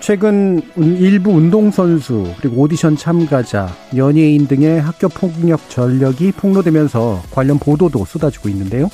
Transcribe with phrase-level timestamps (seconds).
[0.00, 8.48] 최근 일부 운동선수 그리고 오디션 참가자, 연예인 등의 학교 폭력 전력이 폭로되면서 관련 보도도 쏟아지고
[8.48, 8.88] 있는데요.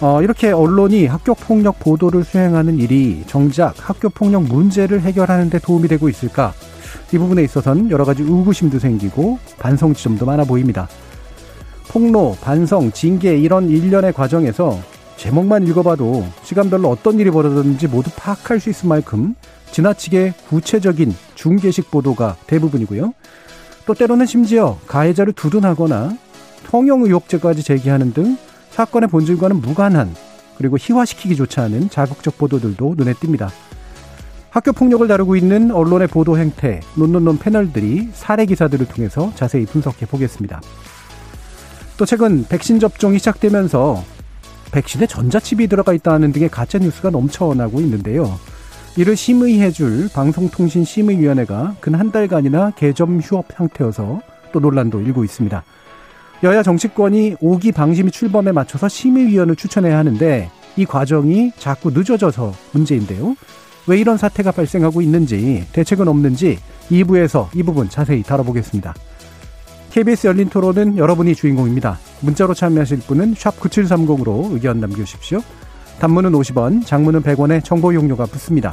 [0.00, 5.88] 어, 이렇게 언론이 학교 폭력 보도를 수행하는 일이 정작 학교 폭력 문제를 해결하는 데 도움이
[5.88, 6.54] 되고 있을까?
[7.12, 10.88] 이 부분에 있어서는 여러 가지 의구심도 생기고 반성 지점도 많아 보입니다.
[11.88, 14.78] 폭로, 반성, 징계 이런 일련의 과정에서
[15.16, 19.34] 제목만 읽어봐도 시간별로 어떤 일이 벌어졌는지 모두 파악할 수 있을 만큼
[19.72, 23.12] 지나치게 구체적인 중계식 보도가 대부분이고요.
[23.86, 26.16] 또 때로는 심지어 가해자를 두둔하거나
[26.64, 28.36] 통용 의혹죄까지 제기하는 등
[28.70, 30.14] 사건의 본질과는 무관한
[30.56, 33.50] 그리고 희화시키기조차 하는 자극적 보도들도 눈에 띕니다.
[34.50, 40.60] 학교 폭력을 다루고 있는 언론의 보도 행태, 논논논 패널들이 사례 기사들을 통해서 자세히 분석해 보겠습니다.
[41.96, 44.02] 또 최근 백신 접종이 시작되면서
[44.72, 48.38] 백신에 전자칩이 들어가 있다는 등의 가짜 뉴스가 넘쳐나고 있는데요.
[48.98, 54.20] 이를 심의해줄 방송통신심의위원회가 근 한 달간이나 개점 휴업 상태여서
[54.52, 55.62] 또 논란도 일고 있습니다.
[56.42, 63.36] 여야 정치권이 5기 방심이 출범에 맞춰서 심의위원을 추천해야 하는데 이 과정이 자꾸 늦어져서 문제인데요.
[63.86, 66.58] 왜 이런 사태가 발생하고 있는지 대책은 없는지
[66.90, 68.94] 2부에서 이 부분 자세히 다뤄보겠습니다.
[69.90, 72.00] KBS 열린 토론은 여러분이 주인공입니다.
[72.20, 75.40] 문자로 참여하실 분은 9730으로 의견 남겨주십시오.
[76.00, 78.72] 단문은 50원, 장문은 100원의 정보 용료가 붙습니다.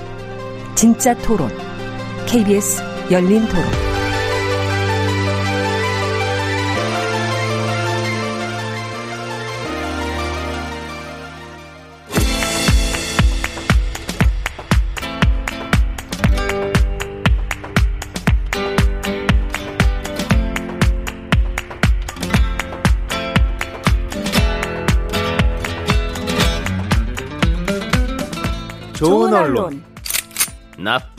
[0.81, 1.47] 진짜 토론,
[2.25, 2.81] KBS
[3.11, 3.90] 열린 토론.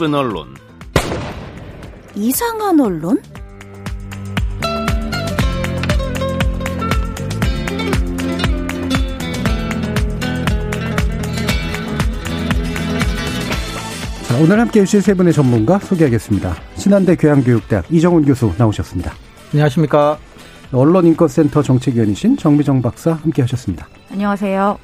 [0.02, 0.48] 나쁜 언론,
[2.16, 3.22] 이상한 언론?
[14.26, 16.56] 자, 오늘 함께 해주실 세 분의 전문가 소개하겠습니다.
[16.74, 19.12] 신한대 교양교육대학 이정훈 교수 나오셨습니다.
[19.52, 20.18] 안녕하십니까.
[20.72, 23.86] 언론인권센터 정책위원이신 정미정 박사 함께 하셨습니다.
[24.10, 24.78] 안녕하세요.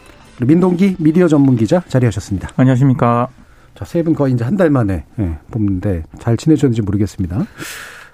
[0.46, 2.50] 민동기 미디어 전문 기자 자리하셨습니다.
[2.54, 3.30] 안녕하십니까.
[3.78, 7.44] 자, 세 분 거의 이제 한 달 만에 예, 뵙는데 잘 지내셨는지 모르겠습니다.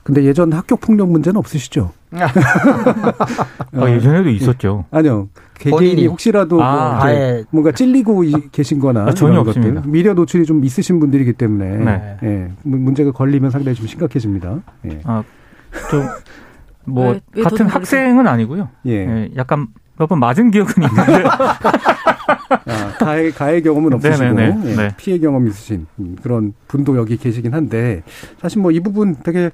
[0.02, 1.92] 근데 예전 학교 폭력 문제는 없으시죠?
[2.12, 4.84] 아, 예전에도 있었죠.
[4.90, 5.28] 아니요.
[5.54, 6.06] 개개인이 본인이.
[6.06, 7.44] 혹시라도 아, 뭐 아예.
[7.50, 9.76] 뭔가 찔리고 이- 계신 거나 아, 전혀 없습니다.
[9.80, 12.16] 것들, 미디어 노출이 좀 있으신 분들이기 때문에 네.
[12.22, 14.58] 예, 문- 문제가 걸리면 상당히 좀 심각해집니다.
[14.86, 15.00] 예.
[15.04, 15.22] 아,
[15.90, 16.06] 좀,
[16.84, 18.68] 뭐, 왜- 왜 같은 학생은 아니고요.
[18.86, 18.92] 예.
[18.92, 21.24] 예, 약간 몇 번 맞은 기억은 있는데.
[22.28, 24.70] 아, 가해, 가해 경험은 없으시고 네네네.
[24.70, 24.88] 예, 네.
[24.96, 28.02] 피해 경험이 있으신 음, 그런 분도 여기 계시긴 한데
[28.40, 29.50] 사실 뭐 이 부분 되게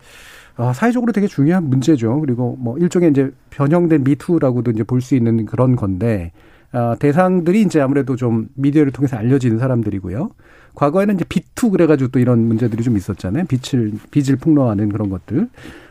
[0.56, 2.20] 아, 사회적으로 되게 중요한 문제죠.
[2.20, 6.32] 그리고 뭐 일종의 이제 변형된 미투라고도 이제 볼 수 있는 그런 건데
[6.72, 10.30] 아, 대상들이 이제 아무래도 좀 미디어를 통해서 알려지는 사람들이고요.
[10.74, 13.44] 과거에는 이제 비투 그래가지고 또 이런 문제들이 좀 있었잖아요.
[13.46, 15.48] 빛을 빚을 폭로하는 그런 것들.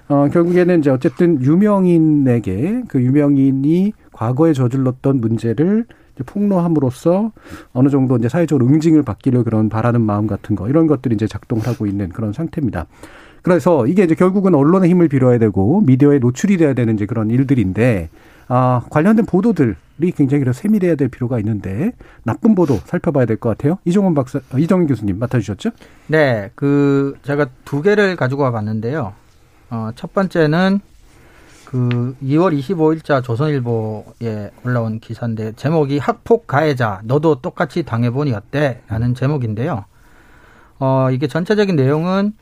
[0.08, 5.86] 어, 결국에는 이제 어쨌든 유명인에게 그 유명인이 과거에 저질렀던 문제를
[6.24, 7.32] 폭로함으로써
[7.74, 11.68] 어느 정도 이제 사회적으로 응징을 받기를 그런 바라는 마음 같은 거 이런 것들이 이제 작동을
[11.68, 12.86] 하고 있는 그런 상태입니다.
[13.42, 18.10] 그래서 이게 이제 결국은 언론의 힘을 빌어야 되고 미디어에 노출이 돼야 되는 이제 그런 일들인데
[18.52, 21.92] 아, 관련된 보도들이 굉장히 세밀해야 될 필요가 있는데
[22.24, 23.78] 나쁜 보도 살펴봐야 될 것 같아요.
[23.86, 25.70] 이종원 박사, 어, 이정인 교수님 맡아주셨죠?
[26.08, 29.14] 네, 그 제가 두 개를 가지고 와봤는데요.
[29.70, 30.80] 어, 첫 번째는
[31.70, 39.86] 그 2월 25일자 조선일보에 올라온 기사인데 제목이 학폭 가해자 너도 똑같이 당해보니 어때?라는 제목인데요.
[40.80, 42.34] 어, 이게 전체적인 내용은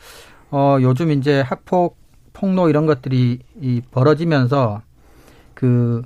[0.50, 1.98] 어, 요즘 이제 학폭
[2.32, 4.82] 폭로 이런 것들이 이 벌어지면서
[5.54, 6.04] 그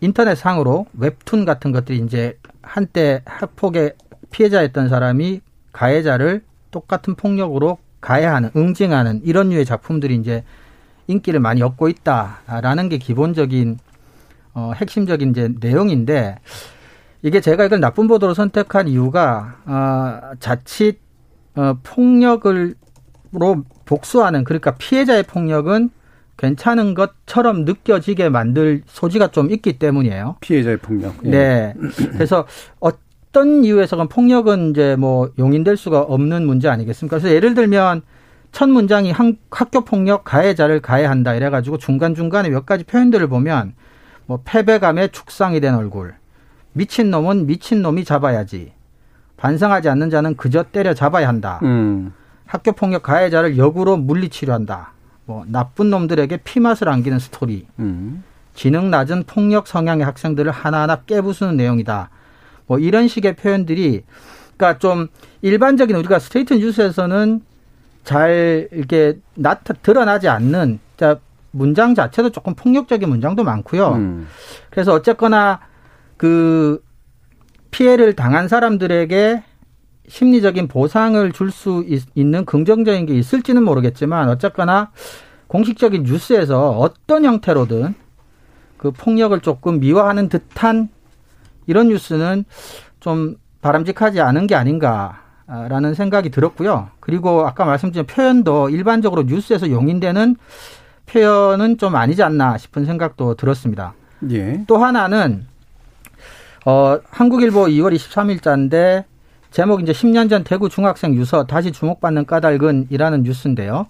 [0.00, 3.94] 인터넷 상으로 웹툰 같은 것들이 이제 한때 학폭의
[4.32, 10.42] 피해자였던 사람이 가해자를 똑같은 폭력으로 가해하는, 응징하는 이런 류의 작품들이 이제
[11.08, 13.78] 인기를 많이 얻고 있다라는 게 기본적인
[14.54, 16.36] 어, 핵심적인 이제 내용인데
[17.22, 21.00] 이게 제가 이걸 나쁜 보도로 선택한 이유가 어, 자칫
[21.56, 22.74] 어, 폭력을로
[23.84, 25.90] 복수하는 그러니까 피해자의 폭력은
[26.36, 30.36] 괜찮은 것처럼 느껴지게 만들 소지가 좀 있기 때문이에요.
[30.40, 31.14] 피해자의 폭력.
[31.24, 31.30] 예.
[31.30, 31.74] 네.
[32.12, 32.46] 그래서
[32.78, 37.18] 어떤 이유에서건 폭력은 이제 뭐 용인될 수가 없는 문제 아니겠습니까?
[37.18, 38.02] 그래서 예를 들면
[38.52, 39.12] 첫 문장이
[39.50, 43.74] 학교 폭력 가해자를 가해한다 이래가지고 중간 중간에 몇 가지 표현들을 보면
[44.26, 46.14] 뭐 패배감에 축상이 된 얼굴,
[46.72, 48.72] 미친 놈은 미친 놈이 잡아야지,
[49.36, 51.60] 반성하지 않는 자는 그저 때려 잡아야 한다.
[51.62, 52.12] 음.
[52.44, 54.92] 학교 폭력 가해자를 역으로 물리치료한다.
[55.24, 57.66] 뭐 나쁜 놈들에게 피맛을 안기는 스토리.
[57.78, 58.22] 음.
[58.54, 62.10] 지능 낮은 폭력 성향의 학생들을 하나하나 깨부수는 내용이다.
[62.66, 64.02] 뭐 이런 식의 표현들이
[64.56, 65.08] 그러니까 좀
[65.42, 67.42] 일반적인 우리가 스트레이트 뉴스에서는
[68.08, 71.18] 잘 이렇게 나타 드러나지 않는 자
[71.50, 73.88] 문장 자체도 조금 폭력적인 문장도 많고요.
[73.96, 74.26] 음.
[74.70, 75.60] 그래서 어쨌거나
[76.16, 76.82] 그
[77.70, 79.42] 피해를 당한 사람들에게
[80.08, 81.84] 심리적인 보상을 줄 수
[82.14, 84.90] 있는 긍정적인 게 있을지는 모르겠지만 어쨌거나
[85.48, 87.94] 공식적인 뉴스에서 어떤 형태로든
[88.78, 90.88] 그 폭력을 조금 미화하는 듯한
[91.66, 92.46] 이런 뉴스는
[93.00, 96.90] 좀 바람직하지 않은 게 아닌가 라는 생각이 들었고요.
[97.00, 100.36] 그리고 아까 말씀드린 표현도 일반적으로 뉴스에서 용인되는
[101.06, 103.94] 표현은 좀 아니지 않나 싶은 생각도 들었습니다.
[104.30, 104.62] 예.
[104.66, 105.46] 또 하나는
[106.66, 109.04] 어 한국일보 2월 23일자인데
[109.50, 113.86] 제목 이제 10년 전 대구 중학생 유서 다시 주목받는 까닭은이라는 뉴스인데요.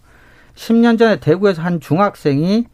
[0.54, 2.66] 10년 전에 대구에서 한 중학생이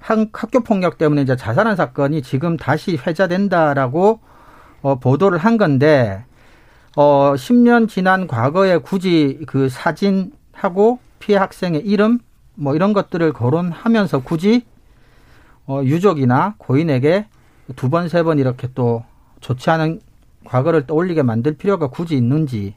[0.00, 4.18] 한 학교 폭력 때문에 이제 자살한 사건이 지금 다시 회자된다라고
[4.82, 6.24] 어, 보도를 한 건데
[6.96, 12.18] 어 10년 지난 과거에 굳이 그 사진하고 피해 학생의 이름
[12.54, 14.64] 뭐 이런 것들을 거론하면서 굳이
[15.66, 17.26] 어 유족이나 고인에게
[17.76, 19.02] 두 번세번 이렇게 또
[19.40, 20.00] 좋지 않은
[20.44, 22.74] 과거를 떠올리게 만들 필요가 굳이 있는지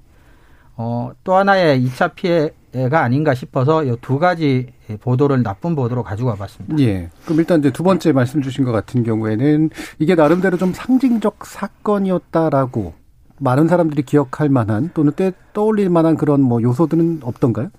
[0.78, 4.72] 어, 또 하나의 2차 피해가 아닌가 싶어서 이 두 가지
[5.02, 6.80] 보도를 나쁜 보도로 가지고 와봤습니다.
[6.80, 7.10] 예.
[7.26, 12.94] 그럼 일단 이제 두 번째 말씀 주신 것 같은 경우에는 이게 나름대로 좀 상징적 사건이었다라고
[13.40, 17.70] 많은 사람들이 기억할 만한 또는 때 떠올릴 만한 그런 뭐 요소들은 없던가요?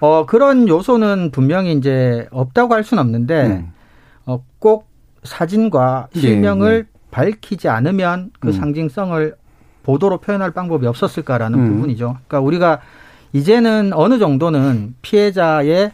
[0.00, 3.72] 어, 그런 요소는 분명히 이제 없다고 할 수는 없는데, 음.
[4.26, 4.86] 어, 꼭
[5.24, 6.98] 사진과 예, 실명을 예.
[7.10, 8.52] 밝히지 않으면 그 음.
[8.52, 9.34] 상징성을
[9.82, 11.68] 보도로 표현할 방법이 없었을까라는 음.
[11.68, 12.18] 부분이죠.
[12.26, 12.80] 그러니까 우리가
[13.32, 15.92] 이제는 어느 정도는 피해자의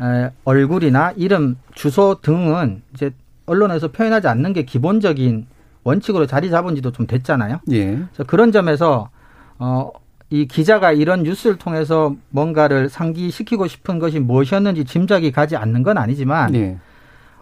[0.00, 3.12] 에, 얼굴이나 이름, 주소 등은 이제
[3.46, 5.46] 언론에서 표현하지 않는 게 기본적인
[5.84, 7.60] 원칙으로 자리 잡은 지도 좀 됐잖아요.
[7.70, 7.86] 예.
[7.94, 9.10] 그래서 그런 점에서
[9.58, 9.90] 어,
[10.30, 16.54] 이 기자가 이런 뉴스를 통해서 뭔가를 상기시키고 싶은 것이 무엇이었는지 짐작이 가지 않는 건 아니지만
[16.54, 16.78] 예.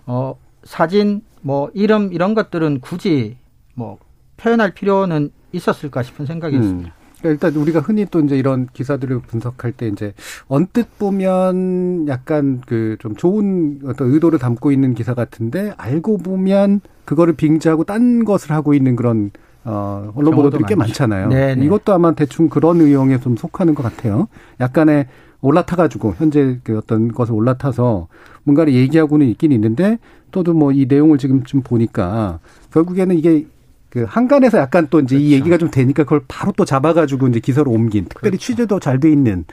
[0.07, 3.37] 어, 사진, 뭐 이름 이런 것들은 굳이
[3.75, 3.99] 뭐
[4.37, 6.63] 표현할 필요는 있었을까 싶은 생각이 음.
[6.63, 6.98] 있습니다.
[7.21, 10.15] 그러니까 일단 우리가 흔히 또 이제 이런 기사들을 분석할 때 이제
[10.47, 17.35] 언뜻 보면 약간 그 좀 좋은 어떤 의도를 담고 있는 기사 같은데 알고 보면 그거를
[17.35, 19.31] 빙자하고 딴 것을 하고 있는 그런
[19.65, 20.91] 어 언론 보도들이 꽤 많죠.
[21.07, 21.29] 많잖아요.
[21.29, 21.65] 네네.
[21.65, 24.29] 이것도 아마 대충 그런 의형에 좀 속하는 것 같아요.
[24.61, 25.07] 약간의
[25.41, 28.09] 올라타 가지고 현재 그 어떤 것을 올라타서
[28.45, 29.99] 뭔가를 얘기하고는 있긴 있는데
[30.33, 32.41] 또도 뭐 이 내용을 지금 좀 보니까
[32.73, 33.47] 결국에는 이게
[33.91, 35.35] 그 한간에서 약간 또 이제 이 그렇죠.
[35.37, 38.47] 얘기가 좀 되니까 그걸 바로 또 잡아가지고 이제 기사로 옮긴 특별히 그렇죠.
[38.47, 39.45] 취재도 잘 돼 있는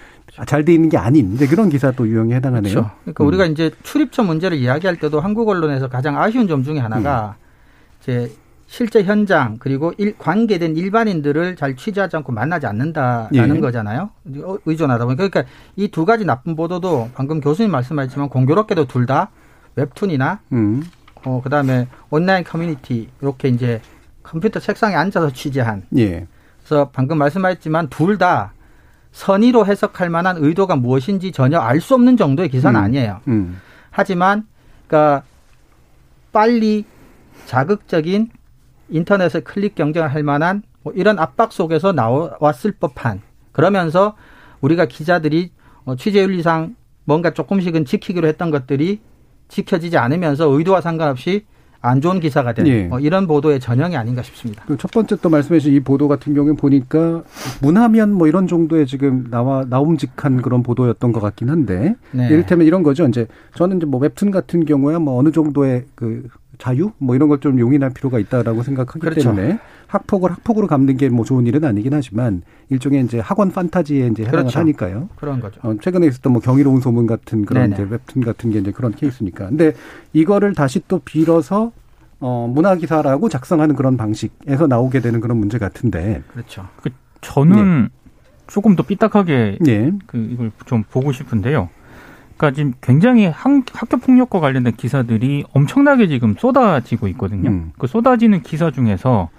[0.46, 2.74] 잘 돼 있는 게 아닌 이제 그런 기사 또 유형에 해당하네요.
[2.74, 2.92] 그렇죠.
[3.04, 3.28] 그러니까 음.
[3.28, 7.46] 우리가 이제 출입처 문제를 이야기할 때도 한국 언론에서 가장 아쉬운 점 중에 하나가 음.
[8.02, 8.32] 이제
[8.68, 13.60] 실제 현장 그리고 일, 관계된 일반인들을 잘 취재하지 않고 만나지 않는다라는 예.
[13.62, 14.10] 거잖아요.
[14.44, 15.44] 어, 의존하다 보니까 그러니까
[15.78, 19.30] 이 두 가지 나쁜 보도도 방금 교수님 말씀하셨지만 공교롭게도 둘 다
[19.76, 20.84] 웹툰이나 음.
[21.24, 23.82] 어 그다음에 온라인 커뮤니티 이렇게 이제
[24.26, 26.28] 컴퓨터 책상에 앉아서 취재한 예.
[26.60, 28.54] 그래서 방금 말씀하셨지만 둘 다
[29.12, 32.84] 선의로 해석할 만한 의도가 무엇인지 전혀 알 수 없는 정도의 기사는 음.
[32.84, 33.22] 아니에요.
[33.30, 33.62] 음.
[33.92, 34.46] 하지만
[34.88, 35.24] 그러니까
[36.34, 36.84] 빨리
[37.46, 38.30] 자극적인
[38.90, 43.22] 인터넷에 클릭 경쟁을 할 만한 뭐 이런 압박 속에서 나왔을 법한
[43.54, 44.16] 그러면서
[44.62, 45.52] 우리가 기자들이
[45.86, 49.00] 어, 취재윤리상 뭔가 조금씩은 지키기로 했던 것들이
[49.48, 51.46] 지켜지지 않으면서 의도와 상관없이
[51.86, 52.84] 안 좋은 기사가 된 예.
[52.86, 54.64] 뭐 이런 보도의 전형이 아닌가 싶습니다.
[54.66, 57.24] 그첫 번째 또 말씀해 주신 이 보도 같은 경우에 보니까
[57.62, 62.28] 문화면 뭐 이런 정도의 지금 나와 나움직한 그런 보도였던 것 같긴 한데 네.
[62.28, 63.08] 이를테면 이런 거죠.
[63.08, 66.28] 이제 저는 이제 뭐 웹툰 같은 경우에 뭐 어느 정도의 그
[66.58, 69.36] 자유 뭐 이런 걸 좀 용인할 필요가 있다라고 생각하기 그렇죠.
[69.36, 74.24] 때문에 학폭을 학폭으로 갚는 게 뭐 좋은 일은 아니긴 하지만 일종의 이제 학원 판타지에 이제
[74.24, 74.60] 해당을 그렇죠.
[74.60, 75.10] 하니까요.
[75.16, 75.60] 그런 거죠.
[75.64, 77.76] 어, 최근에 있었던 뭐 경이로운 소문 같은 그런 네네.
[77.76, 79.48] 이제 웹툰 같은 게 이제 그런 케이스니까.
[79.50, 79.74] 근데
[80.14, 81.72] 이거를 다시 또 빌어서
[82.20, 86.24] 어, 문화 기사라고 작성하는 그런 방식에서 나오게 되는 그런 문제 같은데.
[86.32, 86.66] 그렇죠.
[87.22, 87.90] 저는
[88.48, 89.92] 조금 더 삐딱하게 예.
[90.08, 91.70] 그 이걸 좀 보고 싶은데요.
[92.38, 97.50] 그러니까 지금 굉장히 학, 학교 폭력과 관련된 기사들이 엄청나게 지금 쏟아지고 있거든요.
[97.50, 97.72] 음.
[97.78, 99.30] 그 쏟아지는 기사 중에서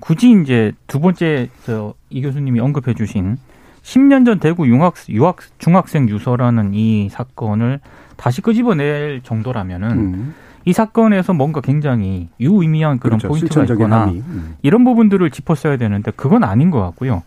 [0.00, 3.38] 굳이 이제 두 번째 저 이 교수님이 언급해 주신
[3.82, 7.80] 10년 전 대구 융학, 유학, 중학생 유서라는 이 사건을
[8.16, 10.34] 다시 끄집어낼 정도라면은 음.
[10.66, 13.28] 이 사건에서 뭔가 굉장히 유의미한 그런 그렇죠.
[13.28, 14.06] 포인트가 있거나.
[14.08, 14.56] 음.
[14.60, 17.22] 이런 부분들을 짚었어야 되는데 그건 아닌 것 같고요.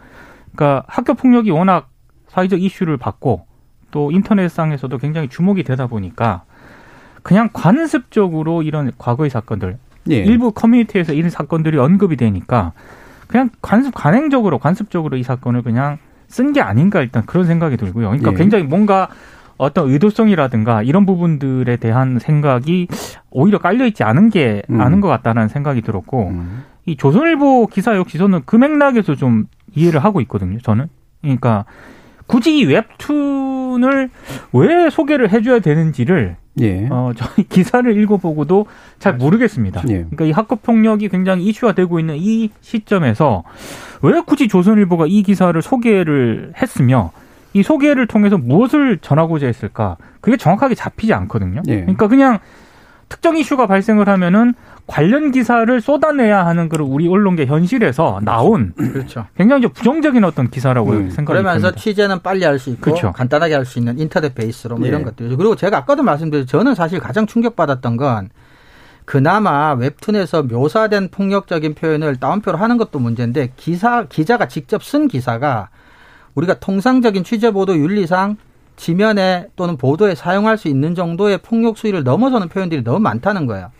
[0.53, 1.89] 그러니까 학교 폭력이 워낙
[2.27, 3.47] 사회적 이슈를 받고
[3.89, 6.43] 또 인터넷상에서도 굉장히 주목이 되다 보니까
[7.23, 9.77] 그냥 관습적으로 이런 과거의 사건들
[10.11, 10.17] 예.
[10.17, 12.73] 일부 커뮤니티에서 이런 사건들이 언급이 되니까
[13.27, 18.07] 그냥 관습 관행적으로 관습적으로 이 사건을 그냥 쓴 게 아닌가 일단 그런 생각이 들고요.
[18.09, 18.35] 그러니까 예.
[18.35, 19.07] 굉장히 뭔가
[19.57, 22.87] 어떤 의도성이라든가 이런 부분들에 대한 생각이
[23.29, 24.81] 오히려 깔려 있지 않은 게 음.
[24.81, 26.63] 않은 것 같다는 생각이 들었고 음.
[26.85, 29.45] 이 조선일보 기사 역시 저는 그 맥락에서 좀
[29.75, 30.59] 이해를 하고 있거든요.
[30.59, 30.87] 저는
[31.21, 31.65] 그러니까
[32.27, 34.09] 굳이 이 웹툰을
[34.53, 36.87] 왜 소개를 해줘야 되는지를 예.
[36.91, 38.67] 어, 저희 기사를 읽어보고도
[38.99, 39.83] 잘 모르겠습니다.
[39.89, 39.93] 예.
[40.03, 43.43] 그러니까 이 학교 폭력이 굉장히 이슈화 되고 있는 이 시점에서
[44.01, 47.11] 왜 굳이 조선일보가 이 기사를 소개를 했으며
[47.53, 49.97] 이 소개를 통해서 무엇을 전하고자 했을까?
[50.21, 51.61] 그게 정확하게 잡히지 않거든요.
[51.67, 51.81] 예.
[51.81, 52.39] 그러니까 그냥
[53.09, 54.53] 특정 이슈가 발생을 하면은
[54.85, 59.25] 관련 기사를 쏟아내야 하는 그런 우리 언론계 현실에서 나온 그렇죠.
[59.37, 61.09] 굉장히 좀 부정적인 어떤 기사라고 음.
[61.09, 61.81] 생각이 그러면서 듭니다.
[61.81, 63.11] 취재는 빨리 할 수 있고 그렇죠.
[63.13, 64.89] 간단하게 할 수 있는 인터넷 베이스로 뭐 예.
[64.89, 65.37] 이런 것들이죠.
[65.37, 66.47] 그리고 제가 아까도 말씀드렸죠.
[66.57, 68.29] 저는 사실 가장 충격받았던 건
[69.05, 75.69] 그나마 웹툰에서 묘사된 폭력적인 표현을 따옴표로 하는 것도 문제인데 기사 기자가 직접 쓴 기사가
[76.35, 78.37] 우리가 통상적인 취재 보도 윤리상
[78.75, 83.71] 지면에 또는 보도에 사용할 수 있는 정도의 폭력 수위를 넘어서는 표현들이 너무 많다는 거예요.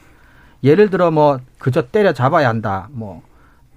[0.64, 2.88] 예를 들어 뭐 그저 때려 잡아야 한다.
[2.92, 3.22] 뭐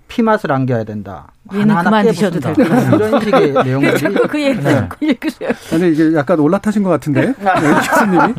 [0.09, 1.33] 피맛을 안겨야 된다.
[1.53, 2.07] 얘는 하나하나 그만.
[2.07, 2.95] 드셔도 될 거예요.
[2.97, 4.89] 이런 식의 내용들이 자꾸 그 얘기 네.
[5.01, 5.51] 읽으세요.
[5.73, 8.35] 아니 이게 약간 올라타신 것 같은데 네, 교수님이.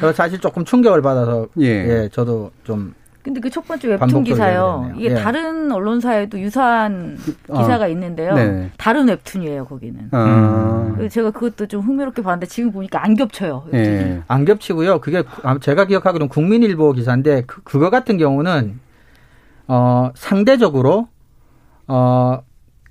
[0.00, 1.66] 저 사실 조금 충격을 받아서 예.
[2.04, 4.92] 예, 저도 좀 근데 그 첫 번째 웹툰 기사요.
[4.96, 5.10] 이게.
[5.10, 5.14] 예.
[5.14, 7.18] 다른 언론사에도 유사한
[7.50, 8.34] 아, 기사가 있는데요.
[8.34, 8.70] 네.
[8.78, 10.08] 다른 웹툰이에요, 거기는.
[10.12, 10.92] 아.
[10.96, 13.66] 그래서 제가 그것도 좀 흥미롭게 봤는데 지금 보니까 안 겹쳐요.
[13.74, 14.22] 예.
[14.28, 15.00] 안 겹치고요.
[15.00, 18.80] 그게 아, 제가 기억하기로는 국민일보 기사인데 그, 그거 같은 경우는
[19.68, 21.08] 어 상대적으로
[21.86, 22.40] 어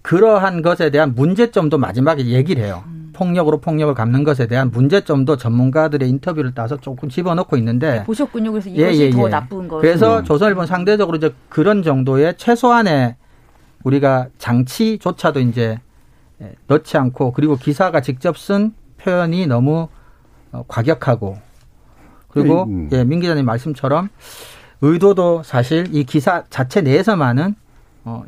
[0.02, 2.84] 그러한 것에 대한 문제점도 마지막에 얘기를 해요.
[3.20, 8.54] 폭력으로 폭력을 갚는 것에 대한 문제점도 전문가들의 인터뷰를 따서 조금 집어넣고 있는데 보셨군요.
[8.54, 9.30] 그래서 예, 이것이 예, 더 예.
[9.30, 9.78] 나쁜 거.
[9.78, 10.24] 그래서 음.
[10.24, 13.18] 조선일보는 상대적으로 이제 그런 정도의 최소한의
[13.84, 15.80] 우리가 장치조차도 이제
[16.42, 19.90] 예, 넣지 않고 그리고 기사가 직접 쓴 표현이 너무
[20.54, 21.38] 어, 과격하고
[22.30, 22.90] 그리고 음.
[22.94, 24.08] 예, 민 기자님 말씀처럼
[24.82, 27.56] 의도도 사실 이 기사 자체 내에서만은
[28.06, 28.24] 어,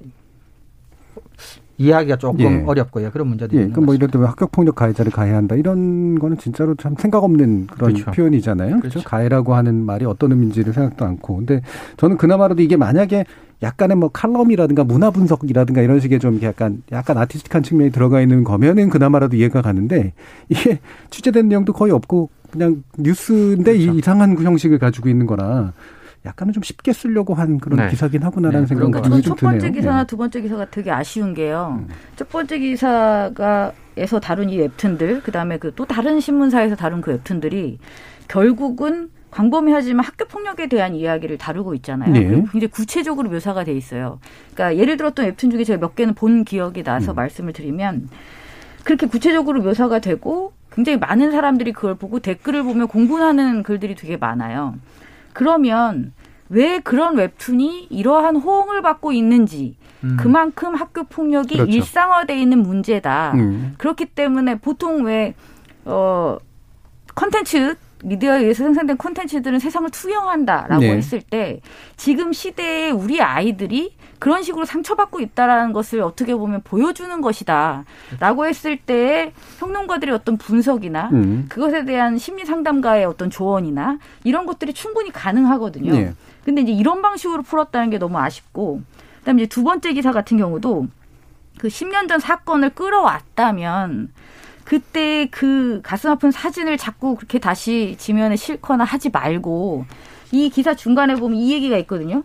[1.81, 2.63] 이해하기가 조금 예.
[2.65, 3.11] 어렵고요.
[3.11, 6.75] 그런 문제들이 예, 있는 그뭐 것 이럴 때면 합격 폭력 가해자를 가해한다 이런 거는 진짜로
[6.75, 8.11] 참 생각 없는 그런 그렇죠.
[8.11, 8.79] 표현이잖아요.
[8.79, 8.89] 그렇죠.
[8.89, 9.09] 그렇죠.
[9.09, 11.37] 가해라고 하는 말이 어떤 의미인지를 생각도 않고.
[11.37, 11.61] 근데
[11.97, 13.25] 저는 그나마라도 이게 만약에
[13.63, 18.89] 약간의 뭐 칼럼이라든가 문화 분석이라든가 이런 식의 좀 약간 약간 아티스틱한 측면이 들어가 있는 거면은
[18.89, 20.13] 그나마라도 이해가 가는데
[20.49, 23.99] 이게 취재된 내용도 거의 없고 그냥 뉴스인데 이 그렇죠.
[23.99, 25.73] 이상한 그 형식을 가지고 있는 거라
[26.25, 27.89] 약간은 좀 쉽게 쓰려고 한 그런 네.
[27.89, 29.51] 기사긴 하구나라는 네, 생각이 것좀 저는 첫 드네요.
[29.51, 30.05] 번째 기사나 예.
[30.05, 31.79] 두 번째 기사가 되게 아쉬운 게요.
[31.79, 31.87] 음.
[32.15, 37.11] 첫 번째 기사가 에서 다룬 이 웹툰들, 그 다음에 그 또 다른 신문사에서 다룬 그
[37.11, 37.77] 웹툰들이
[38.27, 42.11] 결국은 광범위하지만 학교 폭력에 대한 이야기를 다루고 있잖아요.
[42.13, 42.21] 네.
[42.29, 44.19] 굉장히 구체적으로 묘사가 돼 있어요.
[44.53, 47.15] 그러니까 예를 들었던 웹툰 중에 제가 몇 개는 본 기억이 나서 음.
[47.15, 48.09] 말씀을 드리면
[48.83, 54.75] 그렇게 구체적으로 묘사가 되고 굉장히 많은 사람들이 그걸 보고 댓글을 보며 공분하는 글들이 되게 많아요.
[55.33, 56.13] 그러면
[56.49, 60.17] 왜 그런 웹툰이 이러한 호응을 받고 있는지 음.
[60.19, 61.71] 그만큼 학교 폭력이 그렇죠.
[61.71, 63.33] 일상화돼 있는 문제다.
[63.35, 63.73] 음.
[63.77, 65.33] 그렇기 때문에 보통 왜,
[65.85, 66.37] 어,
[67.15, 70.95] 컨텐츠, 미디어에 의해서 생산된 콘텐츠들은 세상을 투영한다라고 네.
[70.95, 71.61] 했을 때
[71.97, 79.33] 지금 시대에 우리 아이들이 그런 식으로 상처받고 있다라는 것을 어떻게 보면 보여주는 것이다라고 했을 때
[79.57, 81.47] 평론가들의 어떤 분석이나 음.
[81.49, 85.95] 그것에 대한 심리 상담가의 어떤 조언이나 이런 것들이 충분히 가능하거든요.
[85.95, 86.13] 예.
[86.45, 88.83] 근데 이제 이런 방식으로 풀었다는 게 너무 아쉽고
[89.21, 90.85] 그다음에 이제 두 번째 기사 같은 경우도
[91.57, 94.13] 그 10년 전 사건을 끌어왔다면
[94.65, 99.85] 그때 그 가슴 아픈 사진을 자꾸 그렇게 다시 지면에 싣거나 하지 말고
[100.31, 102.21] 이 기사 중간에 보면 이 얘기가 있거든요.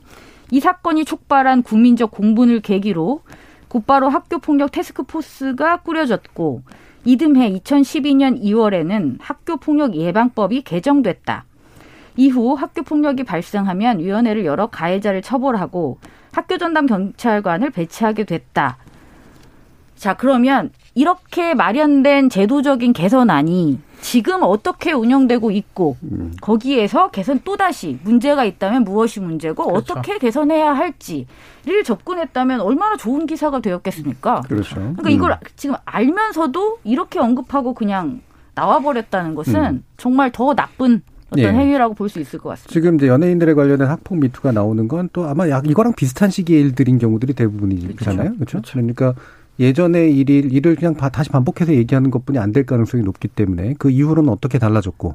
[0.51, 3.23] 이 사건이 촉발한 국민적 공분을 계기로
[3.69, 6.63] 곧바로 학교 폭력 테스크포스가 꾸려졌고
[7.05, 11.45] 이듬해 2012년 2월에는 학교 폭력 예방법이 개정됐다.
[12.17, 15.99] 이후 학교 폭력이 발생하면 위원회를 열어 가해자를 처벌하고
[16.33, 18.79] 학교 전담 경찰관을 배치하게 됐다.
[19.97, 26.33] 자, 그러면 이렇게 마련된 제도적인 개선안이 지금 어떻게 운영되고 있고 음.
[26.41, 29.93] 거기에서 개선 또다시 문제가 있다면 무엇이 문제고 그렇죠.
[29.93, 34.41] 어떻게 개선해야 할지를 접근했다면 얼마나 좋은 기사가 되었겠습니까?
[34.49, 34.75] 그렇죠.
[34.75, 38.23] 그러니까 이걸 지금 알면서도 이렇게 언급하고 그냥
[38.55, 39.85] 나와버렸다는 것은 음.
[39.99, 41.49] 정말 더 나쁜 어떤 예.
[41.49, 42.73] 행위라고 볼 수 있을 것 같습니다.
[42.73, 46.99] 지금 이제 연예인들에 관련된 학폭 미투가 나오는 건 또 아마 약 이거랑 비슷한 시기의 일들인
[46.99, 48.35] 경우들이 대부분이잖아요.
[48.37, 48.63] 그렇죠?
[48.71, 49.13] 그러니까
[49.59, 53.91] 예전의 일일 일을 그냥 바- 다시 반복해서 얘기하는 것뿐이 안 될 가능성이 높기 때문에 그
[53.91, 55.15] 이후로는 어떻게 달라졌고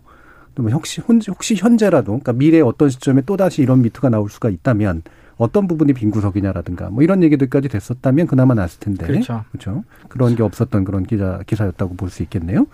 [0.56, 4.50] 또뭐 혹시 혼- 혹시 현재라도 그러니까 미래의 어떤 시점에 또 다시 이런 미투가 나올 수가
[4.50, 5.04] 있다면
[5.38, 9.44] 어떤 부분이 빈 구석이냐라든가 뭐 이런 얘기들까지 됐었다면 그나마 나았을 텐데 그렇죠.
[9.52, 9.84] 그렇죠.
[10.10, 12.68] 그런 게 없었던 그런 기자 기사였다고 볼 수 있겠네요.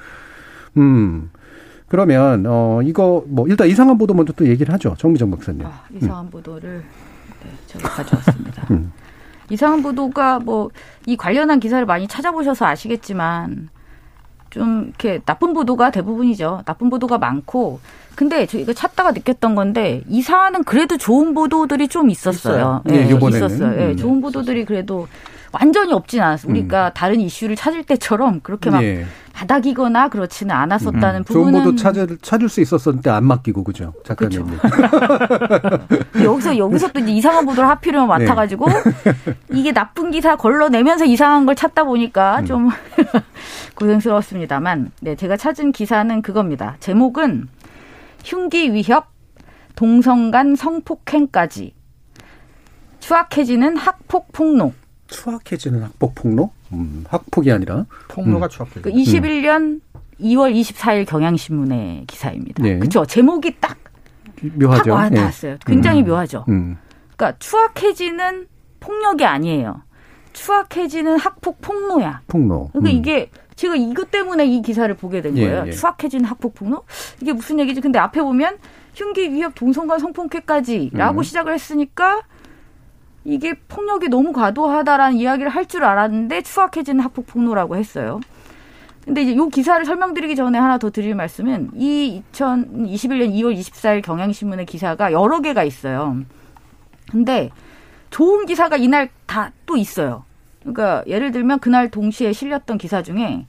[0.77, 1.29] 음.
[1.87, 4.95] 그러면 어 이거 뭐 일단 이상한 보도 먼저 또 얘기를 하죠.
[4.97, 5.65] 정미정 박사님.
[5.65, 6.83] 아, 이상한 보도를
[7.43, 8.67] 네, 제가 가져왔습니다.
[8.71, 8.91] 음.
[9.49, 10.69] 이상한 보도가 뭐
[11.07, 13.69] 이 관련한 기사를 많이 찾아보셔서 아시겠지만
[14.49, 16.63] 좀 이렇게 나쁜 보도가 대부분이죠.
[16.65, 17.79] 나쁜 보도가 많고
[18.15, 22.55] 근데 저 이거 찾다가 느꼈던 건데 이 사안은 그래도 좋은 보도들이 좀 있었어요.
[22.55, 22.81] 있어요.
[22.85, 23.47] 네, 이번에는.
[23.47, 23.81] 있었어요.
[23.81, 23.97] 예, 음.
[23.97, 25.07] 좋은 보도들이 그래도
[25.59, 26.51] 완전히 없진 않았어요.
[26.51, 29.05] 우리가 다른 이슈를 찾을 때처럼 그렇게 막 예.
[29.33, 34.45] 바닥이거나 그렇지는 않았었다는 좋은 부분은 보도 찾을 찾을 수 있었었는데 안 맡기고 그죠 작가님.
[36.23, 38.25] 여기서 여기서 또 이제 이상한 보도를 하필이면 네.
[38.25, 38.65] 맡아가지고
[39.51, 41.87] 이게 나쁜 기사 걸러내면서 이상한 걸 찾다 음.
[41.87, 42.69] 보니까 좀
[43.75, 46.75] 고생스러웠습니다만 네 제가 찾은 기사는 그겁니다.
[46.79, 47.47] 제목은
[48.23, 49.07] 흉기 위협
[49.75, 51.73] 동성 간 성폭행까지
[52.99, 54.73] 추악해지는 학폭 폭로.
[55.07, 56.51] 추악해지는 학폭 폭로?
[56.73, 57.85] 음, 학폭이 아니라.
[58.09, 58.81] 폭로가 추악해.
[58.81, 59.81] 그 21년
[60.19, 62.63] 2월 24일 경향신문의 기사입니다.
[62.63, 62.77] 네.
[62.79, 63.05] 그렇죠.
[63.05, 63.77] 제목이 딱,
[64.35, 64.93] 딱 묘하죠.
[64.93, 65.15] 와 예.
[65.15, 65.57] 닿았어요.
[65.65, 66.45] 굉장히 묘하죠.
[66.49, 66.77] 음.
[67.15, 68.47] 그러니까 추악해지는
[68.79, 69.81] 폭력이 아니에요.
[70.33, 72.21] 추악해지는 학폭 폭로야.
[72.27, 72.69] 폭로.
[72.73, 72.95] 그러니까 음.
[72.95, 75.63] 이게 제가 이것 때문에 이 기사를 보게 된 예, 거예요.
[75.67, 75.71] 예.
[75.71, 76.83] 추악해지는 학폭 폭로?
[77.21, 77.81] 이게 무슨 얘기지?
[77.81, 78.57] 근데 앞에 보면
[78.93, 81.23] 흉기 위협 동성간 성폭행까지라고 음.
[81.23, 82.21] 시작을 했으니까
[83.27, 88.21] 이게 폭력이 너무 과도하다라는 이야기를 할 줄 알았는데 추악해지는 학폭 폭로라고 했어요.
[89.03, 94.65] 근데 이제 요 기사를 설명드리기 전에 하나 더 드릴 말씀은 이 2021년 2월 24일 경향신문의
[94.65, 96.17] 기사가 여러 개가 있어요.
[97.11, 97.49] 근데
[98.11, 100.23] 좋은 기사가 이날 다 또 있어요.
[100.61, 103.45] 그러니까 예를 들면 그날 동시에 실렸던 기사 중에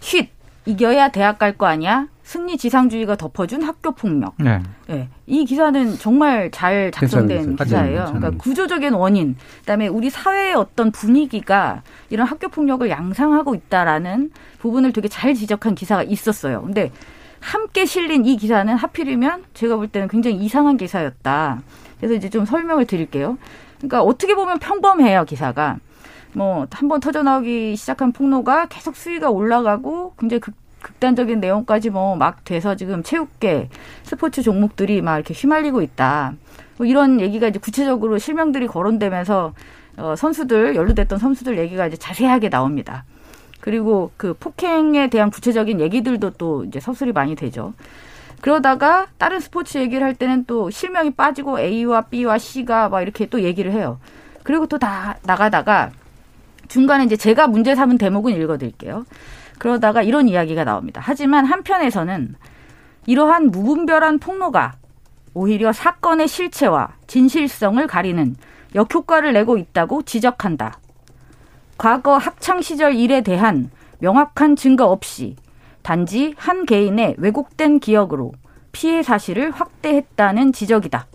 [0.00, 0.28] 쉿
[0.66, 2.08] 이겨야 대학 갈 거 아니야?
[2.24, 4.34] 승리 지상주의가 덮어준 학교 폭력.
[4.38, 4.60] 네.
[4.90, 5.08] 예.
[5.26, 8.04] 이 기사는 정말 잘 작성된 기사예요.
[8.06, 8.38] 그러니까 음.
[8.38, 15.34] 구조적인 원인, 그다음에 우리 사회의 어떤 분위기가 이런 학교 폭력을 양상하고 있다라는 부분을 되게 잘
[15.34, 16.62] 지적한 기사가 있었어요.
[16.62, 16.90] 근데
[17.38, 21.62] 함께 실린 이 기사는 하필이면 제가 볼 때는 굉장히 이상한 기사였다.
[21.98, 23.38] 그래서 이제 좀 설명을 드릴게요.
[23.78, 25.78] 그러니까 어떻게 보면 평범해요, 기사가.
[26.36, 32.14] 뭐 한 번 터져 나오기 시작한 폭로가 계속 수위가 올라가고 굉장히 극, 극단적인 내용까지 뭐
[32.16, 33.68] 막 돼서 지금 체육계
[34.02, 36.34] 스포츠 종목들이 막 이렇게 휘말리고 있다.
[36.76, 39.54] 뭐 이런 얘기가 이제 구체적으로 실명들이 거론되면서
[39.96, 43.04] 어, 선수들 연루됐던 선수들 얘기가 이제 자세하게 나옵니다.
[43.60, 47.72] 그리고 그 폭행에 대한 구체적인 얘기들도 또 이제 서술이 많이 되죠.
[48.42, 53.40] 그러다가 다른 스포츠 얘기를 할 때는 또 실명이 빠지고 A와 B와 C가 막 이렇게 또
[53.42, 53.98] 얘기를 해요.
[54.44, 55.90] 그리고 또 다 나가다가
[56.68, 59.04] 중간에 이제 제가 문제 삼은 대목은 읽어드릴게요.
[59.58, 61.00] 그러다가 이런 이야기가 나옵니다.
[61.04, 62.34] 하지만 한편에서는
[63.06, 64.74] 이러한 무분별한 폭로가
[65.34, 68.36] 오히려 사건의 실체와 진실성을 가리는
[68.74, 70.78] 역효과를 내고 있다고 지적한다.
[71.78, 75.36] 과거 학창 시절 일에 대한 명확한 증거 없이
[75.82, 78.32] 단지 한 개인의 왜곡된 기억으로
[78.72, 81.06] 피해 사실을 확대했다는 지적이다.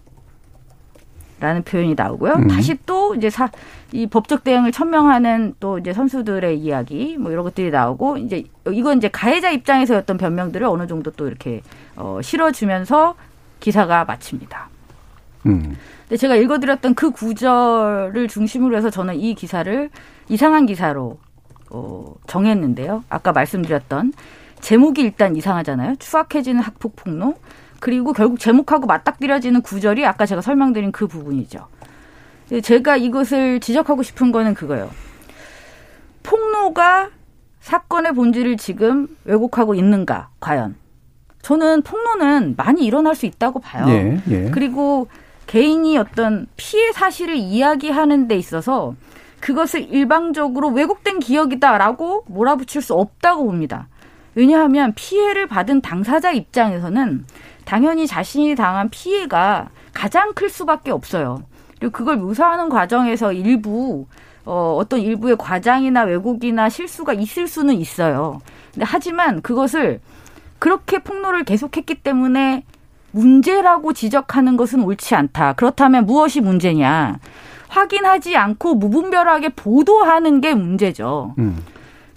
[1.42, 2.34] 라는 표현이 나오고요.
[2.34, 2.48] 음.
[2.48, 3.50] 다시 또 이제 사,
[3.92, 9.10] 이 법적 대응을 천명하는 또 이제 선수들의 이야기 뭐 이런 것들이 나오고 이제 이건 이제
[9.10, 11.64] 가해자 입장에서였던 변명들을 어느 정도 또 이렇게
[11.96, 13.16] 어, 실어주면서
[13.60, 14.70] 기사가 마칩니다.
[15.48, 15.76] 음.
[16.02, 19.90] 근데 제가 읽어드렸던 그 구절을 중심으로 해서 저는 이 기사를
[20.30, 21.18] 이상한 기사로
[21.72, 23.04] 어, 정했는데요.
[23.10, 24.14] 아까 말씀드렸던
[24.60, 25.96] 제목이 일단 이상하잖아요.
[25.96, 27.34] 추악해지는 학폭 폭로.
[27.82, 31.68] 그리고 결국 제목하고 맞닥뜨려지는 구절이 아까 제가 설명드린 그 부분이죠.
[32.64, 34.90] 제가 이것을 지적하고 싶은 거는 그거예요.
[36.22, 37.10] 폭로가
[37.60, 40.76] 사건의 본질을 지금 왜곡하고 있는가, 과연.
[41.42, 43.86] 저는 폭로는 많이 일어날 수 있다고 봐요.
[43.90, 44.52] 예, 예.
[44.52, 45.08] 그리고
[45.48, 48.94] 개인이 어떤 피해 사실을 이야기하는 데 있어서
[49.40, 53.88] 그것을 일방적으로 왜곡된 기억이다라고 몰아붙일 수 없다고 봅니다.
[54.36, 57.26] 왜냐하면 피해를 받은 당사자 입장에서는
[57.66, 61.44] 당연히 자신이 당한 피해가 가장 클 수밖에 없어요.
[61.80, 64.06] 그리고 그걸 묘사하는 과정에서 일부
[64.46, 68.42] 어, 어떤 일부의 과장이나 왜곡이나 실수가 있을 수는 있어요.
[68.74, 70.00] 근데 하지만 그것을
[70.60, 72.64] 그렇게 폭로를 계속했기 때문에
[73.12, 75.54] 문제라고 지적하는 것은 옳지 않다.
[75.54, 77.20] 그렇다면 무엇이 문제냐?
[77.68, 81.36] 확인하지 않고 무분별하게 보도하는 게 문제죠.
[81.38, 81.64] 음.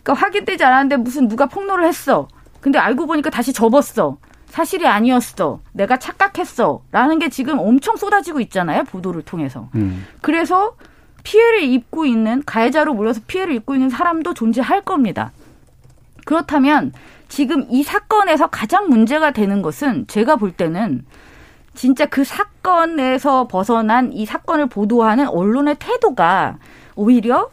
[0.02, 2.28] 그러니까 확인되지 않았는데 무슨 누가 폭로를 했어.
[2.60, 4.18] 근데 알고 보니까 다시 접었어.
[4.54, 5.58] 사실이 아니었어.
[5.72, 6.82] 내가 착각했어.
[6.92, 8.84] 라는 게 지금 엄청 쏟아지고 있잖아요.
[8.84, 9.68] 보도를 통해서.
[9.74, 10.06] 음.
[10.20, 10.76] 그래서
[11.24, 15.32] 피해를 입고 있는 가해자로 몰려서 피해를 입고 있는 사람도 존재할 겁니다.
[16.24, 16.92] 그렇다면
[17.28, 21.04] 지금 이 사건에서 가장 문제가 되는 것은 제가 볼 때는
[21.74, 26.58] 진짜 그 사건에서 벗어난 이 사건을 보도하는 언론의 태도가
[26.94, 27.50] 오히려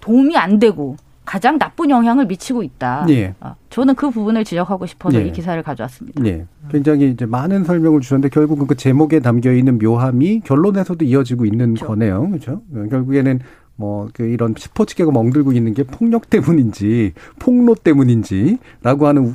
[0.00, 0.96] 도움이 안 되고
[1.32, 3.06] 가장 나쁜 영향을 미치고 있다.
[3.08, 3.34] 예.
[3.40, 5.26] 아, 저는 그 부분을 지적하고 싶어서 예.
[5.26, 6.22] 이 기사를 가져왔습니다.
[6.26, 6.44] 예.
[6.70, 11.86] 굉장히 이제 많은 설명을 주셨는데 결국은 그 제목에 담겨 있는 묘함이 결론에서도 이어지고 있는 그렇죠.
[11.86, 12.28] 거네요.
[12.28, 12.60] 그렇죠?
[12.90, 13.40] 결국에는
[13.76, 19.34] 뭐그 이런 스포츠계가 멍들고 있는 게 폭력 때문인지 폭로 때문인지라고 하는 우-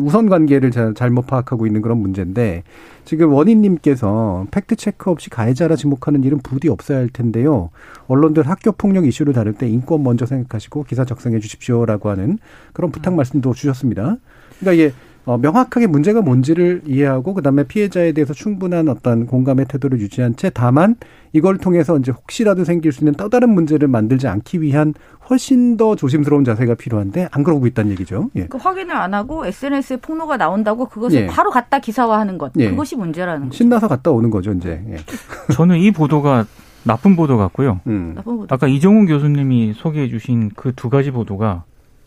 [0.00, 2.62] 우선 관계를 잘- 잘못 파악하고 있는 그런 문제인데
[3.04, 7.70] 지금 원희님께서 팩트 체크 없이 가해자라 지목하는 일은 부디 없어야 할 텐데요.
[8.06, 12.38] 언론들 학교 폭력 이슈를 다룰 때 인권 먼저 생각하시고 기사 작성해 주십시오라고 하는
[12.72, 14.16] 그런 부탁 말씀도 주셨습니다.
[14.60, 14.94] 그러니까 이게
[15.26, 20.96] 어, 명확하게 문제가 뭔지를 이해하고 그다음에 피해자에 대해서 충분한 어떤 공감의 태도를 유지한 채 다만
[21.32, 24.92] 이걸 통해서 이제 혹시라도 생길 수 있는 또 다른 문제를 만들지 않기 위한
[25.30, 28.30] 훨씬 더 조심스러운 자세가 필요한데 안 그러고 있다는 얘기죠.
[28.36, 28.46] 예.
[28.46, 31.26] 그 확인을 안 하고 SNS에 폭로가 나온다고 그것을 예.
[31.26, 32.68] 바로 갖다 기사화하는 것 예.
[32.68, 33.56] 그것이 문제라는 거죠.
[33.56, 34.82] 신나서 갔다 오는 거죠, 이제.
[34.90, 34.96] 예.
[35.54, 36.44] 저는 이 보도가
[36.84, 37.80] 나쁜 보도 같고요.
[37.86, 38.12] 음.
[38.14, 38.54] 나쁜 보도.
[38.54, 41.64] 아까 이종훈 교수님이 소개해 주신 그 두 가지 보도가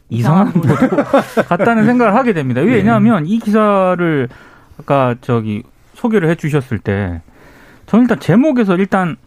[0.10, 0.74] 이상한 보도
[1.48, 2.62] 같다는 생각을 하게 됩니다.
[2.62, 4.30] 왜냐하면 이 기사를
[4.80, 7.22] 아까 저기 소개를 해 주셨을 때
[7.88, 9.18] 저는 일단 제목에서 일단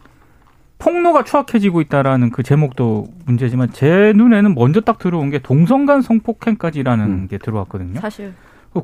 [0.79, 7.27] 폭로가 추악해지고 있다라는 그 제목도 문제지만 제 눈에는 먼저 딱 들어온 게 동성간 성폭행까지라는 음.
[7.27, 7.99] 게 들어왔거든요.
[7.99, 8.33] 사실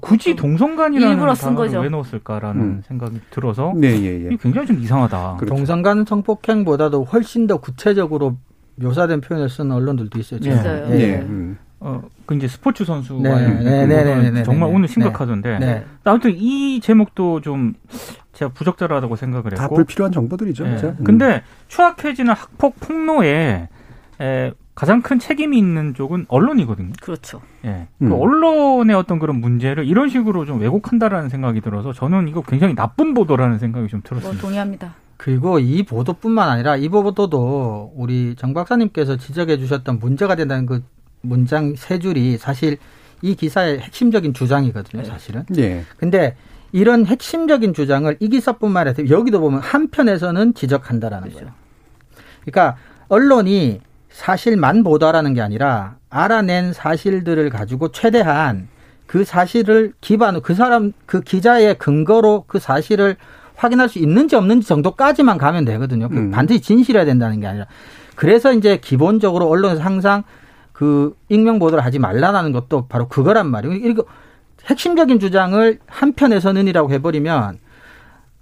[0.02, 1.80] 굳이 동성간이라는 일부러 쓴 단어를 거죠.
[1.80, 2.84] 왜 넣었을까라는 음.
[2.88, 4.28] 생각이 들어서 네, 예, 예.
[4.28, 5.38] 이게 굉장히 좀 이상하다.
[5.40, 5.56] 그렇죠.
[5.56, 8.38] 동성간 성폭행보다도 훨씬 더 구체적으로
[8.76, 10.40] 묘사된 표현을 쓰는 언론들도 있어요.
[10.44, 10.50] 예.
[10.50, 10.88] 있어요.
[10.92, 11.00] 예.
[11.00, 11.16] 예.
[11.22, 11.58] 음.
[11.80, 14.94] 어, 그 이제 스포츠 선수와의 네, 네, 네, 네, 네, 네, 정말 네, 오늘 네.
[14.94, 15.60] 심각하던데.
[15.60, 15.86] 네.
[16.04, 17.74] 아무튼 이 제목도 좀
[18.34, 19.76] 제가 부적절하다고 생각을 다 했고.
[19.76, 20.66] 불필요한 정보들이죠.
[20.66, 20.70] 예.
[20.70, 20.96] 그렇죠?
[21.00, 21.04] 음.
[21.04, 23.70] 근데 추악해지는 학폭 폭로에
[24.20, 26.94] 에, 가장 큰 책임이 있는 쪽은 언론이거든요.
[27.02, 27.42] 그렇죠.
[27.66, 27.88] 예.
[28.02, 28.10] 음.
[28.10, 33.14] 그 언론의 어떤 그런 문제를 이런 식으로 좀 왜곡한다라는 생각이 들어서 저는 이거 굉장히 나쁜
[33.14, 34.42] 보도라는 생각이 좀뭐 들었습니다.
[34.42, 34.94] 동의합니다.
[35.18, 40.84] 그리고 이 보도뿐만 아니라 이 보도도 우리 정 박사님께서 지적해 주셨던 문제가 된다는 그
[41.28, 42.78] 문장 세 줄이 사실
[43.22, 45.44] 이 기사의 핵심적인 주장이거든요, 사실은.
[45.58, 45.84] 예.
[45.98, 46.36] 근데
[46.72, 51.50] 이런 핵심적인 주장을 이 기사뿐만 아니라 여기도 보면 한편에서는 지적한다라는 거예요.
[52.46, 58.68] 그러니까 언론이 사실만 보도하라는 게 아니라 알아낸 사실들을 가지고 최대한
[59.06, 63.16] 그 사실을 기반으로 그 사람 그 기자의 근거로 그 사실을
[63.56, 66.10] 확인할 수 있는지 없는지 정도까지만 가면 되거든요.
[66.10, 66.32] 그 음.
[66.32, 67.66] 반드시 진실해야 된다는 게 아니라.
[68.16, 70.24] 그래서 이제 기본적으로 언론에서 항상
[70.78, 73.74] 그 익명 보도를 하지 말라는 것도 바로 그거란 말이에요.
[73.90, 74.06] 이거
[74.66, 77.58] 핵심적인 주장을 한편에서는이라고 해버리면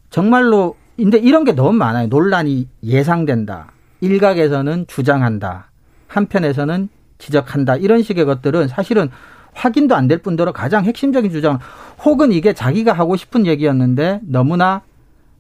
[0.10, 2.08] 정말로 근데 이런 게 너무 많아요.
[2.08, 3.72] 논란이 예상된다.
[4.02, 5.72] 일각에서는 주장한다.
[6.10, 7.78] 한편에서는 지적한다.
[7.78, 9.10] 이런 식의 것들은 사실은
[9.54, 11.60] 확인도 안 될 뿐더러 가장 핵심적인 주장
[12.04, 14.82] 혹은 이게 자기가 하고 싶은 얘기였는데 너무나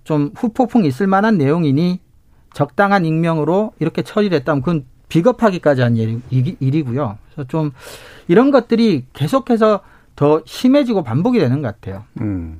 [0.05, 1.99] 좀 후폭풍이 있을 만한 내용이니
[2.53, 7.17] 적당한 익명으로 이렇게 처리를 했다면 그건 비겁하기까지 한 일이고요.
[7.33, 7.71] 그래서 좀
[8.27, 9.81] 이런 것들이 계속해서
[10.15, 12.03] 더 심해지고 반복이 되는 것 같아요.
[12.21, 12.59] 음.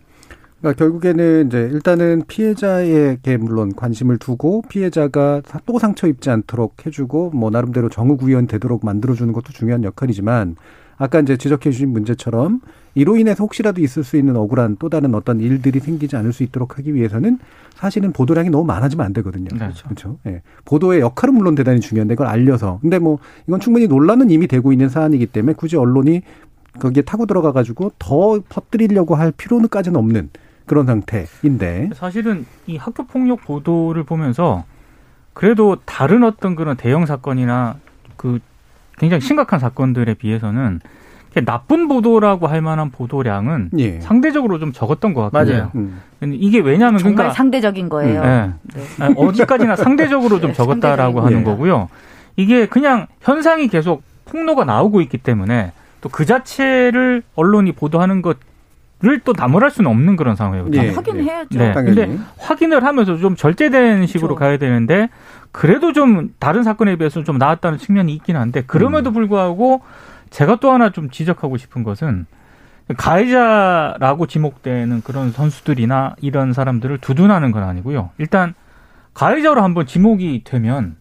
[0.60, 7.32] 그러니까 결국에는 이제 일단은 피해자에게 물론 관심을 두고 피해자가 사- 또 상처 입지 않도록 해주고
[7.32, 10.56] 뭐 나름대로 정의 구현 되도록 만들어주는 것도 중요한 역할이지만
[10.98, 12.62] 아까 이제 지적해 주신 문제처럼
[12.94, 16.78] 이로 인해서 혹시라도 있을 수 있는 억울한 또 다른 어떤 일들이 생기지 않을 수 있도록
[16.78, 17.40] 하기 위해서는
[17.76, 19.50] 사실은 보도량이 너무 많아지면 안 되거든요.
[19.52, 19.70] 네.
[19.84, 20.18] 그렇죠.
[20.26, 20.42] 예.
[20.64, 22.80] 보도의 역할은 물론 대단히 중요한데 그걸 알려서.
[22.82, 26.22] 근데 뭐 이건 충분히 논란은 이미 되고 있는 사안이기 때문에 굳이 언론이
[26.80, 30.30] 거기에 타고 들어가 가지고 더 퍼뜨리려고 할 필요는까지는 없는
[30.66, 31.90] 그런 상태인데.
[31.96, 34.64] 사실은 이 학교 폭력 보도를 보면서
[35.34, 37.78] 그래도 다른 어떤 그런 대형 사건이나
[38.16, 38.40] 그
[38.98, 40.80] 굉장히 심각한 사건들에 비해서는
[41.44, 44.00] 나쁜 보도라고 할 만한 보도량은 예.
[44.00, 45.54] 상대적으로 좀 적었던 것 같아요.
[45.54, 45.72] 맞아요.
[45.76, 46.02] 음.
[46.24, 48.22] 이게 왜냐하면 정말 그러니까 상대적인 거예요.
[48.24, 48.52] 예.
[48.74, 48.84] 네.
[49.00, 51.44] 아니, 어디까지나 상대적으로 좀 네, 적었다라고 하는 예.
[51.44, 51.90] 거고요.
[52.38, 59.34] 이게 그냥 현상이 계속 폭로가 나오고 있기 때문에 또 그 자체를 언론이 보도하는 것을 또
[59.36, 60.84] 나무랄 수는 없는 그런 상황이거든요.
[60.84, 60.90] 예.
[60.92, 61.60] 확인해야죠.
[61.60, 61.74] 네.
[61.74, 64.40] 근데 확인을 하면서 좀 절제된 식으로 그렇죠.
[64.40, 65.10] 가야 되는데
[65.56, 69.84] 그래도 좀 다른 사건에 비해서 좀 나았다는 측면이 있긴 한데 그럼에도 불구하고
[70.30, 72.26] 제가 또 하나 좀 지적하고 싶은 것은
[72.98, 78.10] 가해자라고 지목되는 그런 선수들이나 이런 사람들을 두둔하는 건 아니고요.
[78.18, 78.54] 일단
[79.14, 80.98] 가해자로 한번 지목이 되면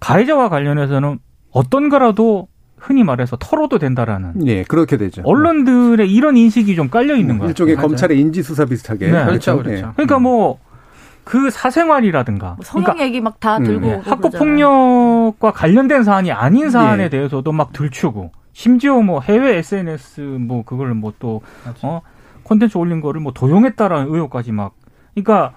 [0.00, 1.18] 가해자와 관련해서는
[1.50, 5.20] 어떤 거라도 흔히 말해서 털어도 된다라는 예, 그렇게 되죠.
[5.26, 7.50] 언론들의 이런 인식이 좀 깔려 있는 거예요.
[7.50, 7.88] 일종의 맞아요.
[7.88, 9.10] 검찰의 인지 수사 비슷하게.
[9.10, 9.24] 네.
[9.26, 9.62] 그렇죠, 예.
[9.62, 9.92] 그렇죠.
[9.94, 10.58] 그러니까 뭐
[11.26, 12.54] 그 사생활이라든가.
[12.54, 14.30] 뭐 성형 그러니까 얘기 막다 음, 들고 예, 오고 학교.
[14.30, 17.08] 폭력과 관련된 사안이 아닌 사안에 예.
[17.08, 21.42] 대해서도 막 들추고 심지어 뭐 해외 SNS 뭐 그걸 뭐 또
[21.82, 22.00] 어?
[22.44, 24.74] 콘텐츠 올린 거를 뭐 도용했다라는 의혹까지 막.
[25.14, 25.54] 그러니까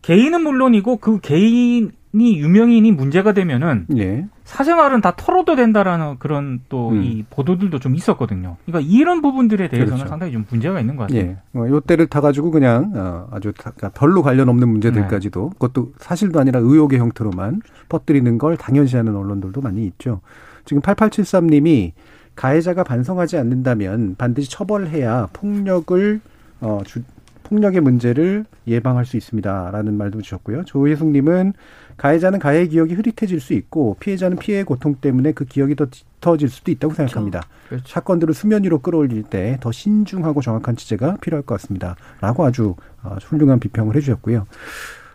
[0.00, 4.26] 개인은 물론이고 그 개인 이 유명인이 문제가 되면은 예.
[4.44, 7.02] 사생활은 다 털어도 된다라는 그런 또 음.
[7.02, 8.56] 이 보도들도 좀 있었거든요.
[8.64, 10.08] 그러니까 이런 부분들에 대해서는 그렇죠.
[10.08, 11.20] 상당히 좀 문제가 있는 것 같아요.
[11.20, 11.36] 예.
[11.54, 16.40] 어, 요 때를 타가지고 그냥 어, 아주 다- 그러니까 별로 관련 없는 문제들까지도 그것도 사실도
[16.40, 20.22] 아니라 의혹의 형태로만 퍼뜨리는 걸 당연시하는 언론들도 많이 있죠.
[20.64, 21.92] 지금 8873님이
[22.34, 26.20] 가해자가 반성하지 않는다면 반드시 처벌해야 폭력을
[26.60, 27.02] 어, 주,
[27.44, 30.64] 폭력의 문제를 예방할 수 있습니다라는 말도 주셨고요.
[30.64, 31.54] 조혜숙님은
[31.98, 36.70] 가해자는 가해 기억이 흐릿해질 수 있고 피해자는 피해의 고통 때문에 그 기억이 더 짙어질 수도
[36.70, 37.42] 있다고 생각합니다.
[37.68, 37.84] 그렇죠.
[37.86, 41.96] 사건들을 수면 위로 끌어올릴 때 더 신중하고 정확한 취재가 필요할 것 같습니다.
[42.20, 44.46] 라고 아주 어, 훌륭한 비평을 해주셨고요.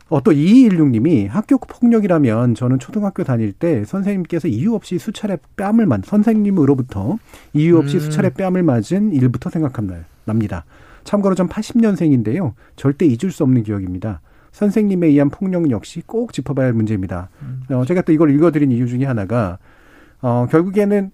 [0.10, 6.06] 어, 또 2216님이 학교 폭력이라면 저는 초등학교 다닐 때 선생님께서 이유 없이 수차례 뺨을 맞,
[6.06, 7.18] 선생님으로부터
[7.54, 8.02] 이유 없이 음.
[8.02, 10.66] 수차례 뺨을 맞은 일부터 생각납니다.
[11.04, 12.54] 참고로 전 80년생인데요.
[12.76, 14.22] 절대 잊을 수 없는 기억입니다.
[14.54, 17.30] 선생님에 의한 폭력 역시 꼭 짚어봐야 할 문제입니다.
[17.70, 19.58] 어, 제가 또 이걸 읽어드린 이유 중에 하나가
[20.22, 21.12] 어, 결국에는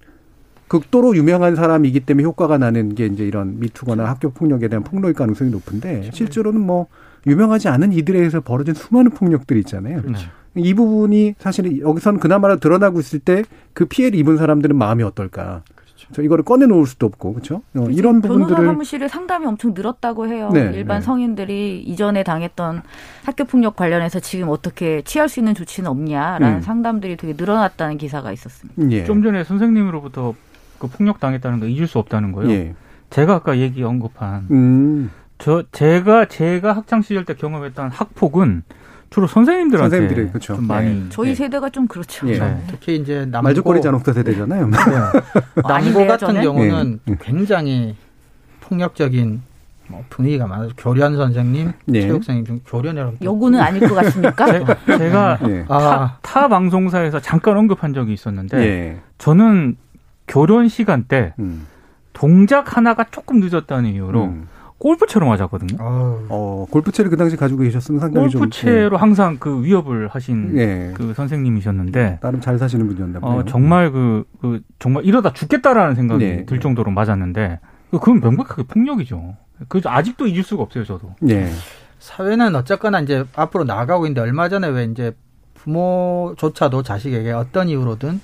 [0.67, 5.49] 극도로 유명한 사람이기 때문에 효과가 나는 게 이제 이런 미투거나 학교 폭력에 대한 폭로일 가능성이
[5.49, 6.85] 높은데 실제로는 뭐
[7.25, 10.03] 유명하지 않은 이들에 의해서 벌어진 수많은 폭력들이 있잖아요.
[10.03, 10.29] 그렇죠.
[10.55, 15.63] 이 부분이 사실 여기서는 그나마라 드러나고 있을 때 그 피해를 입은 사람들은 마음이 어떨까.
[16.11, 17.61] 저 이거를 꺼내놓을 수도 없고 그렇죠.
[17.75, 20.49] 어, 이런 변호사 부분들을 사무실에 상담이 엄청 늘었다고 해요.
[20.51, 21.05] 네, 일반 네.
[21.05, 22.81] 성인들이 이전에 당했던
[23.23, 26.61] 학교 폭력 관련해서 지금 어떻게 취할 수 있는 조치는 없냐라는 음.
[26.61, 28.91] 상담들이 되게 늘어났다는 기사가 있었습니다.
[28.91, 29.03] 예.
[29.05, 30.33] 좀 전에 선생님으로부터
[30.79, 32.49] 그 폭력 당했다는 거 잊을 수 없다는 거요.
[32.49, 32.73] 예.
[33.11, 35.11] 제가 아까 얘기 언급한 음.
[35.37, 38.63] 저 제가 제가 학창 시절 때 경험했던 학폭은
[39.09, 40.55] 주로 선생님들한테 선생님들이, 그쵸.
[40.55, 41.05] 좀 많이 네.
[41.09, 41.35] 저희 예.
[41.35, 42.29] 세대가 좀 그렇죠.
[42.29, 42.37] 예.
[42.37, 42.63] 네.
[42.67, 44.67] 특히 이제 남고 말죽거리 잔혹사 세대잖아요.
[44.67, 44.77] 네.
[45.55, 46.41] 남고 아닌데요, 같은 저는?
[46.41, 47.17] 경우는 예.
[47.21, 47.95] 굉장히
[48.61, 49.41] 폭력적인
[49.87, 52.01] 뭐 분위기가 많아서 교련 선생님, 예.
[52.01, 54.45] 체육 선생님 중 교련이라고 여고는 아닐 것 같습니까?
[54.85, 55.65] 제, 제가 예.
[55.67, 58.99] 아, 타 방송사에서 잠깐 언급한 적이 있었는데 예.
[59.17, 59.75] 저는
[60.27, 61.65] 교련 시간 때 음.
[62.13, 64.47] 동작 하나가 조금 늦었다는 이유로 음.
[64.79, 65.77] 골프채로 맞았거든요.
[65.79, 70.61] 어우, 어, 골프채를 그 당시 가지고 계셨으면 상당히 좀 골프채로 항상 그 위협을 하신 예.
[70.61, 70.93] 예.
[70.93, 73.39] 그 선생님이셨는데 나름 잘 사시는 분이었나 보네요.
[73.41, 76.45] 어, 정말 그, 그 정말 이러다 죽겠다라는 생각이 네.
[76.45, 77.59] 들 정도로 맞았는데
[77.91, 79.35] 그건 명백하게 폭력이죠.
[79.67, 81.13] 그 아직도 잊을 수가 없어요, 저도.
[81.29, 81.49] 예.
[81.99, 85.13] 사회는 어쨌거나 이제 앞으로 나가고 있는데 얼마 전에 왜 이제
[85.55, 88.21] 부모조차도 자식에게 어떤 이유로든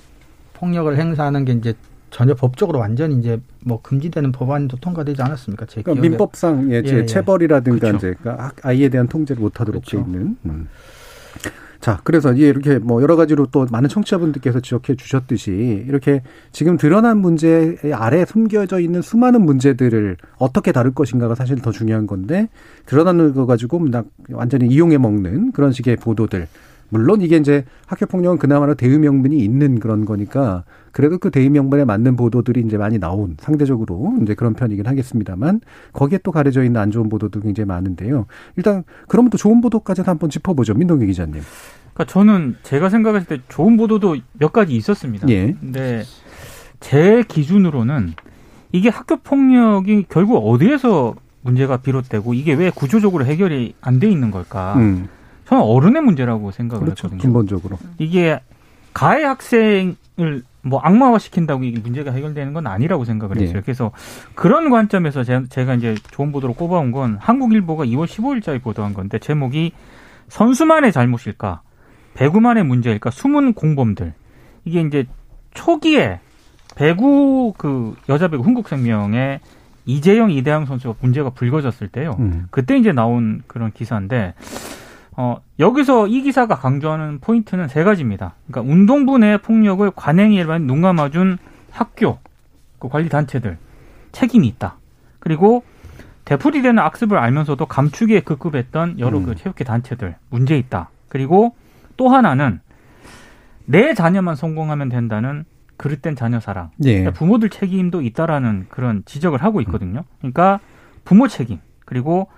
[0.54, 1.74] 폭력을 행사하는 게 이제
[2.16, 5.66] 전혀 법적으로 완전히 이제 뭐 금지되는 법안도 통과되지 않았습니까?
[5.66, 6.00] 제 그러니까.
[6.08, 7.04] 민법상 예, 제 예, 예.
[7.06, 7.96] 체벌이라든가 그렇죠.
[7.98, 10.06] 이제 그러니까 학- 아이에 대한 통제를 못하도록 돼 그렇죠.
[10.10, 10.34] 있는.
[10.46, 10.66] 음.
[11.78, 17.76] 자, 그래서 이렇게 뭐 여러 가지로 또 많은 청취자분들께서 지적해 주셨듯이 이렇게 지금 드러난 문제
[17.92, 22.48] 아래 숨겨져 있는 수많은 문제들을 어떻게 다룰 것인가가 사실 더 중요한 건데
[22.86, 26.48] 드러나는 거 가지고 막 완전히 이용해 먹는 그런 식의 보도들.
[26.88, 31.84] 물론 이게 이제 학교 폭력은 그나마나 대의 명분이 있는 그런 거니까 그래도 그 대의 명분에
[31.84, 35.60] 맞는 보도들이 이제 많이 나온 상대적으로 이제 그런 편이긴 하겠습니다만
[35.92, 38.26] 거기에 또 가려져 있는 안 좋은 보도도 굉장히 많은데요.
[38.56, 40.74] 일단 그러면 또 좋은 보도까지도 한번 짚어보죠.
[40.74, 41.42] 민동기 기자님.
[41.94, 45.28] 그러니까 저는 제가 생각했을 때 좋은 보도도 몇 가지 있었습니다.
[45.28, 45.54] 예.
[45.60, 46.04] 근데
[46.80, 48.12] 제 기준으로는
[48.72, 54.74] 이게 학교 폭력이 결국 어디에서 문제가 비롯되고 이게 왜 구조적으로 해결이 안 돼 있는 걸까?
[54.76, 55.08] 음.
[55.46, 57.06] 저는 어른의 문제라고 생각을 그렇죠.
[57.06, 57.20] 했거든요.
[57.22, 57.78] 근본적으로.
[57.98, 58.40] 이게
[58.92, 63.58] 가해 학생을 뭐 악마화 시킨다고 이게 문제가 해결되는 건 아니라고 생각을 했어요.
[63.58, 63.60] 예.
[63.60, 63.92] 그래서
[64.34, 69.72] 그런 관점에서 제- 제가 이제 좋은 보도로 꼽아온 건 한국일보가 2월 15일자에 보도한 건데 제목이
[70.28, 71.60] 선수만의 잘못일까,
[72.14, 74.12] 배구만의 문제일까, 숨은 공범들.
[74.64, 75.04] 이게 이제
[75.54, 76.18] 초기에
[76.74, 79.38] 배구 그 여자 배구 흥국생명의
[79.84, 82.16] 이재영 이대영 선수가 문제가 불거졌을 때요.
[82.18, 82.48] 음.
[82.50, 84.34] 그때 이제 나온 그런 기사인데
[85.16, 88.34] 어 여기서 이 기사가 강조하는 포인트는 세 가지입니다.
[88.46, 91.38] 그러니까 운동부 내 폭력을 관행이 일반 눈 감아준
[91.70, 92.18] 학교
[92.78, 93.58] 그 관리 단체들
[94.12, 94.76] 책임이 있다.
[95.18, 95.64] 그리고
[96.26, 99.36] 되풀이 되는 악습을 알면서도 감추기에 급급했던 여러 그 음.
[99.36, 100.90] 체육회 단체들 문제 있다.
[101.08, 101.54] 그리고
[101.96, 102.60] 또 하나는
[103.64, 105.44] 내 자녀만 성공하면 된다는
[105.76, 106.70] 그릇된 자녀 사랑.
[106.84, 106.98] 예.
[106.98, 110.04] 그러니까 부모들 책임도 있다라는 그런 지적을 하고 있거든요.
[110.18, 110.60] 그러니까
[111.04, 112.28] 부모 책임 그리고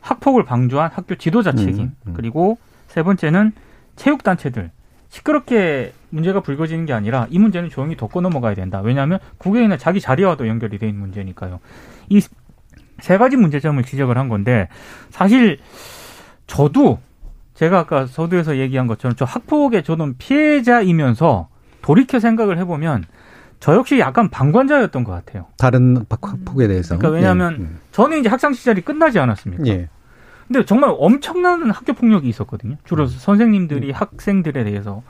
[0.00, 2.12] 학폭을 방조한 학교 지도자 책임 음, 음.
[2.14, 3.52] 그리고 세 번째는
[3.96, 4.70] 체육 단체들
[5.08, 8.80] 시끄럽게 문제가 불거지는 게 아니라 이 문제는 조용히 덮고 넘어가야 된다.
[8.80, 11.60] 왜냐하면 국외에는 자기 자리와도 연결이 돼 있는 문제니까요.
[12.10, 12.20] 이
[13.00, 14.68] 세 가지 문제점을 지적을 한 건데
[15.10, 15.58] 사실
[16.46, 16.98] 저도
[17.54, 21.48] 제가 아까 서두에서 얘기한 것처럼 저 학폭의 저는 피해자이면서
[21.82, 23.04] 돌이켜 생각을 해보면
[23.60, 25.46] 저 역시 약간 방관자였던 것 같아요.
[25.56, 26.96] 다른 학폭에 대해서.
[26.96, 29.64] 그러니까 왜냐하면 저는 이제 학창 시절이 끝나지 않았습니까?
[29.66, 29.70] 예.
[29.70, 29.88] 예.
[30.46, 32.76] 근데 정말 엄청난 학교 폭력이 있었거든요.
[32.84, 33.08] 주로 음.
[33.08, 35.02] 선생님들이 학생들에 대해서.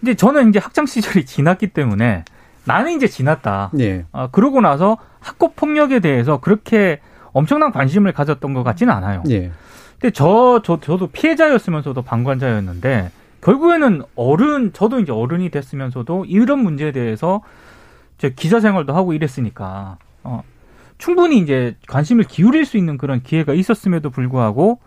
[0.00, 2.24] 근데 저는 이제 학창 시절이 지났기 때문에
[2.64, 3.70] 나는 이제 지났다.
[3.78, 4.04] 예.
[4.12, 7.00] 아, 그러고 나서 학교 폭력에 대해서 그렇게
[7.32, 9.22] 엄청난 관심을 가졌던 것 같지는 않아요.
[9.30, 9.52] 예.
[10.00, 17.42] 근데 저, 저, 저도 피해자였으면서도 방관자였는데 결국에는 어른, 저도 이제 어른이 됐으면서도 이런 문제에 대해서
[18.18, 20.42] 제 기자 생활도 하고 이랬으니까, 어,
[20.98, 24.78] 충분히 이제 관심을 기울일 수 있는 그런 기회가 있었음에도 불구하고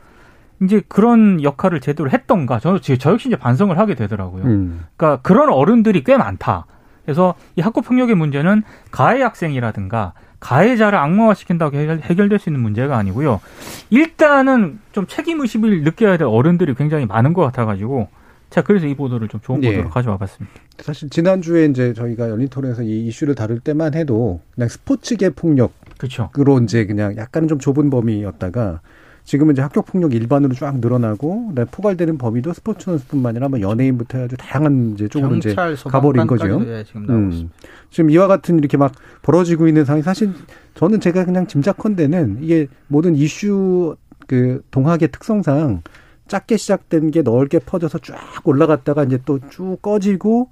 [0.61, 4.43] 이제 그런 역할을 제대로 했던가, 저, 저 역시 이제 반성을 하게 되더라고요.
[4.43, 4.85] 음.
[4.95, 6.67] 그러니까 그런 어른들이 꽤 많다.
[7.03, 13.41] 그래서 이 학교 폭력의 문제는 가해 학생이라든가 가해자를 악마화시킨다고 해결, 해결될 수 있는 문제가 아니고요.
[13.89, 18.09] 일단은 좀 책임 의식을 느껴야 될 어른들이 굉장히 많은 것 같아가지고
[18.53, 19.71] 제가 그래서 이 보도를 좀 좋은 예.
[19.71, 20.55] 보도로 가져와 봤습니다.
[20.77, 26.29] 사실 지난주에 이제 저희가 열린 토론에서 이 이슈를 다룰 때만 해도 그냥 스포츠계 폭력으로 그렇죠.
[26.63, 28.81] 이제 그냥 약간은 좀 좁은 범위였다가
[29.23, 34.43] 지금은 이제 학교 폭력 일반으로 쫙 늘어나고 포괄되는 범위도 스포츠 선수뿐만 아니라 뭐 연예인부터 해가지고
[34.43, 35.55] 다양한 이제 쪽으로 이제
[35.87, 36.61] 가버린 거죠.
[36.67, 37.49] 예, 지금 음.
[37.89, 40.31] 지금 이와 같은 이렇게 막 벌어지고 있는 상황이 사실
[40.75, 43.95] 저는 제가 그냥 짐작컨대는 이게 모든 이슈
[44.27, 45.81] 그 동학의 특성상
[46.27, 50.49] 작게 시작된 게 넓게 퍼져서 쫙 올라갔다가 이제 또 쭉 꺼지고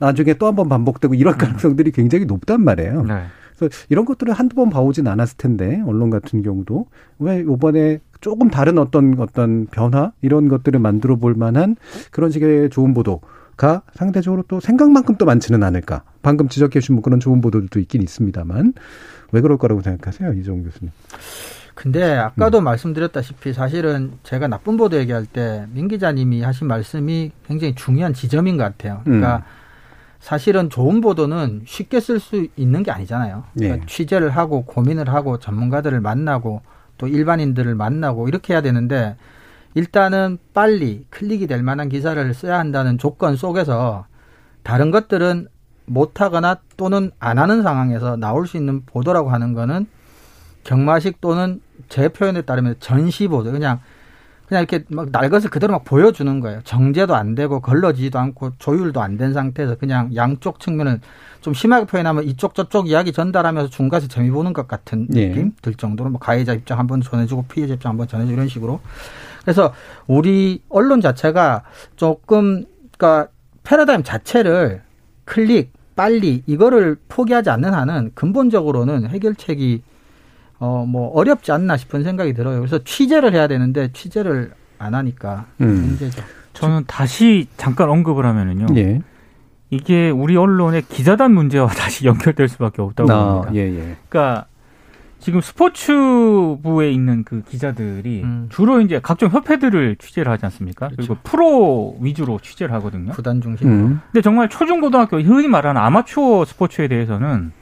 [0.00, 3.02] 나중에 또 한 번 반복되고 이런 가능성들이 굉장히 높단 말이에요.
[3.02, 3.22] 네.
[3.56, 6.86] 그래서 이런 것들을 한두 번 봐오진 않았을 텐데 언론 같은 경우도
[7.20, 11.76] 왜 이번에 조금 다른 어떤 어떤 변화 이런 것들을 만들어 볼 만한
[12.10, 16.02] 그런 식의 좋은 보도가 상대적으로 또 생각만큼 또 많지는 않을까.
[16.22, 18.72] 방금 지적해 주신 뭐 그런 좋은 보도들도 있긴 있습니다만
[19.30, 20.90] 왜 그럴 거라고 생각하세요, 이종 교수님?
[21.74, 28.14] 근데 아까도 말씀드렸다시피 사실은 제가 나쁜 보도 얘기할 때 민 기자님이 하신 말씀이 굉장히 중요한
[28.14, 29.00] 지점인 것 같아요.
[29.04, 29.42] 그러니까 음.
[30.20, 33.44] 사실은 좋은 보도는 쉽게 쓸 수 있는 게 아니잖아요.
[33.54, 33.86] 그러니까 예.
[33.86, 36.62] 취재를 하고 고민을 하고 전문가들을 만나고
[36.96, 39.16] 또 일반인들을 만나고 이렇게 해야 되는데
[39.74, 44.06] 일단은 빨리 클릭이 될 만한 기사를 써야 한다는 조건 속에서
[44.62, 45.48] 다른 것들은
[45.86, 49.86] 못하거나 또는 안 하는 상황에서 나올 수 있는 보도라고 하는 거는
[50.64, 53.80] 경마식 또는 제 표현에 따르면 전시 보도 그냥
[54.46, 56.60] 그냥 이렇게 막 날것을 그대로 막 보여주는 거예요.
[56.64, 61.00] 정제도 안 되고 걸러지지도 않고 조율도 안 된 상태에서 그냥 양쪽 측면을
[61.40, 65.28] 좀 심하게 표현하면 이쪽 저쪽 이야기 전달하면서 중간에서 재미 보는 것 같은 예.
[65.28, 68.80] 느낌 들 정도로 뭐 가해자 입장 한번 전해주고 피해자 입장 한번 전해주고 이런 식으로
[69.42, 69.72] 그래서
[70.06, 71.62] 우리 언론 자체가
[71.96, 72.64] 조금
[72.96, 73.30] 그러니까
[73.62, 74.82] 패러다임 자체를
[75.24, 79.82] 클릭 빨리 이거를 포기하지 않는 한은 근본적으로는 해결책이
[80.64, 82.58] 어 뭐 어렵지 않나 싶은 생각이 들어요.
[82.60, 85.66] 그래서 취재를 해야 되는데 취재를 안 하니까 음.
[85.66, 86.22] 문제죠.
[86.52, 88.66] 저는 다시 잠깐 언급을 하면은요.
[88.76, 89.00] 예.
[89.70, 93.54] 이게 우리 언론의 기자단 문제와 다시 연결될 수밖에 없다고 아, 봅니다.
[93.54, 93.96] 예, 예.
[94.08, 94.46] 그러니까
[95.18, 98.46] 지금 스포츠부에 있는 그 기자들이 음.
[98.50, 100.88] 주로 이제 각종 협회들을 취재를 하지 않습니까?
[100.88, 101.14] 그렇죠.
[101.14, 103.12] 그리고 프로 위주로 취재를 하거든요.
[103.12, 103.68] 구단 중심.
[103.68, 104.00] 음.
[104.12, 107.52] 근데 정말 초중고등학교 흔히 말하는 아마추어 스포츠에 대해서는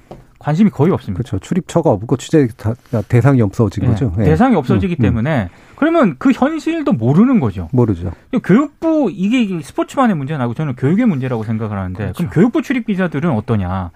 [0.43, 1.18] 관심이 거의 없습니다.
[1.22, 1.38] 그렇죠.
[1.38, 2.74] 출입처가 없고 취재 다-
[3.09, 4.12] 대상이 없어진 예, 거죠.
[4.18, 4.24] 예.
[4.24, 5.03] 대상이 없어지기 음, 음.
[5.03, 7.68] 때문에 그러면 그 현실도 모르는 거죠.
[7.72, 8.11] 모르죠.
[8.43, 12.22] 교육부 이게 스포츠만의 문제는 아니고 저는 교육의 문제라고 생각을 하는데 그 그렇죠.
[12.24, 13.90] 럼 교육부 출입 기자들은 어떠냐?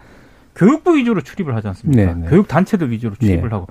[0.55, 2.15] 교육부 위주로 출입을 하지 않습니까?
[2.15, 2.29] 네, 네.
[2.29, 3.55] 교육 단체들 위주로 출입을 네.
[3.55, 3.67] 하고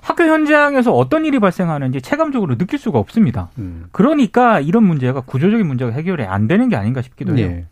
[0.00, 3.50] 학교 현장에서 어떤 일이 발생하는지 체감적으로 느낄 수가 없습니다.
[3.58, 3.86] 음.
[3.92, 7.62] 그러니까 이런 문제가 구조적인 문제가 해결이 안 되는 게 아닌가 싶기도 해요.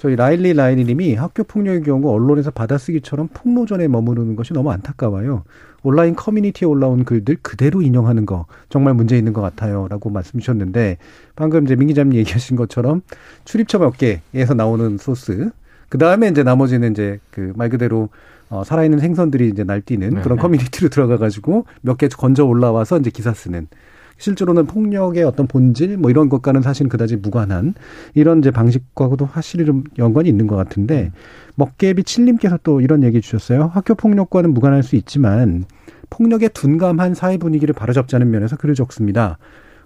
[0.00, 0.02] 예.
[0.02, 5.44] 저희 라일리 라일리님이 학교 폭력의 경우 언론에서 받아쓰기처럼 폭로전에 머무르는 것이 너무 안타까워요.
[5.82, 10.98] 온라인 커뮤니티에 올라온 글들 그대로 인용하는 거 정말 문제 있는 것 같아요라고 말씀 주셨는데
[11.36, 13.02] 방금 이제 민 기자님 얘기하신 것처럼
[13.44, 15.50] 출입처 몇 개에서 나오는 소스
[15.88, 18.10] 그 다음에 이제 나머지는 이제 그 말 그대로
[18.50, 20.20] 어, 살아있는 생선들이 이제 날뛰는 네.
[20.22, 23.68] 그런 커뮤니티로 들어가가지고 몇 개 건져 올라와서 이제 기사 쓰는.
[24.20, 27.74] 실제로는 폭력의 어떤 본질 뭐 이런 것과는 사실 그다지 무관한
[28.14, 31.10] 이런 이제 방식과도 확실히 좀 연관이 있는 것 같은데
[31.56, 33.70] 먹개비 칠님께서 또 이런 얘기 주셨어요.
[33.72, 35.64] 학교 폭력과는 무관할 수 있지만
[36.10, 39.38] 폭력에 둔감한 사회 분위기를 바로잡자는 면에서 글을 적습니다.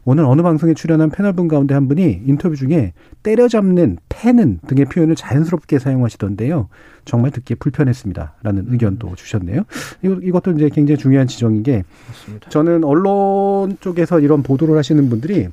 [0.07, 2.93] 오늘 어느 방송에 출연한 패널분 가운데 한 분이 인터뷰 중에
[3.23, 6.69] 때려잡는, 패는 등의 표현을 자연스럽게 사용하시던데요.
[7.05, 8.35] 정말 듣기에 불편했습니다.
[8.43, 9.63] 라는 의견도 주셨네요.
[10.03, 12.51] 이거, 이것도 이제 굉장히 중요한 지적인 게 맞습니다.
[12.51, 15.49] 저는 언론 쪽에서 이런 보도를 하시는 분들이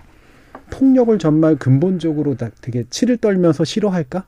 [0.69, 4.25] 폭력을 정말 근본적으로 다 되게 치를 떨면서 싫어할까?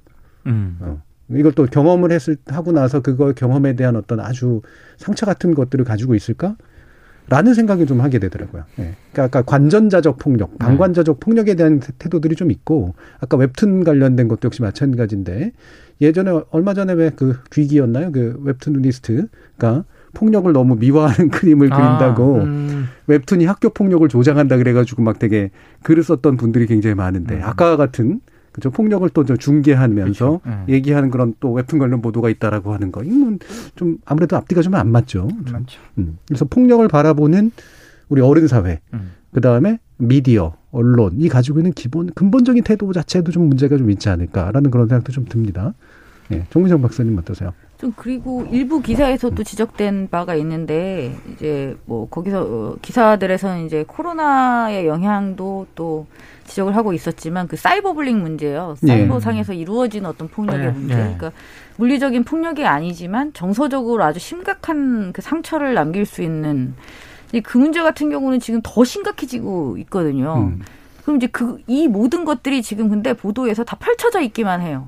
[0.48, 0.78] 음.
[0.82, 1.02] 어.
[1.30, 4.62] 이걸 또 경험을 했을 하고 나서 그걸 경험에 대한 어떤 아주
[4.98, 6.56] 상처 같은 것들을 가지고 있을까?
[7.30, 8.64] 라는 생각을 좀 하게 되더라고요.
[8.80, 8.96] 예.
[9.12, 14.42] 그러니까 아까 관전자적 폭력, 방관자적 폭력에 대한 태- 태도들이 좀 있고 아까 웹툰 관련된 것도
[14.46, 15.54] 역시 마찬가지인데
[16.02, 18.12] 예전에 얼마 전에 왜 그 귀귀였나요?
[18.12, 25.18] 그 웹투니스트가 폭력을 너무 미화하는 그림을 아, 그린다고 음, 웹툰이 학교 폭력을 조장한다 그래가지고 막
[25.18, 25.50] 되게
[25.84, 27.42] 글을 썼던 분들이 굉장히 많은데 음.
[27.44, 28.20] 아까 같은
[28.54, 30.66] 그죠 폭력을 또저 중계하면서 그렇죠.
[30.70, 30.74] 예.
[30.74, 33.40] 얘기하는 그런 또 웹툰 관련 보도가 있다라고 하는 거 이건
[33.76, 35.28] 좀 아무래도 앞뒤가 좀 안 맞죠.
[35.52, 35.82] 맞죠.
[35.98, 36.18] 음.
[36.28, 37.52] 그래서 폭력을 바라보는
[38.10, 39.12] 우리 어른 사회 음.
[39.32, 44.10] 그 다음에 미디어 언론 이 가지고 있는 기본 근본적인 태도 자체도 좀 문제가 좀 있지
[44.10, 45.74] 않을까라는 그런 생각도 좀 듭니다.
[46.32, 47.54] 예, 정민정 박사님 어떠세요?
[47.84, 55.68] 좀 그리고 일부 기사에서도 지적된 바가 있는데 이제 뭐 거기서 어, 기사들에서는 이제 코로나의 영향도
[55.76, 56.08] 또
[56.46, 58.76] 지적을 하고 있었지만 그 사이버블링 문제요.
[58.84, 58.88] 예.
[58.88, 60.96] 사이버상에서 이루어지는 어떤 폭력의 네, 문제.
[60.96, 61.02] 네.
[61.02, 61.32] 그러니까
[61.76, 66.76] 물리적인 폭력이 아니지만 정서적으로 아주 심각한 그 상처를 남길 수 있는
[67.34, 70.36] 이그 문제 같은 경우는 지금 더 심각해지고 있거든요.
[70.38, 70.62] 음.
[71.02, 74.88] 그럼 이제 그 이 모든 것들이 지금 근데 보도에서 다 펼쳐져 있기만 해요.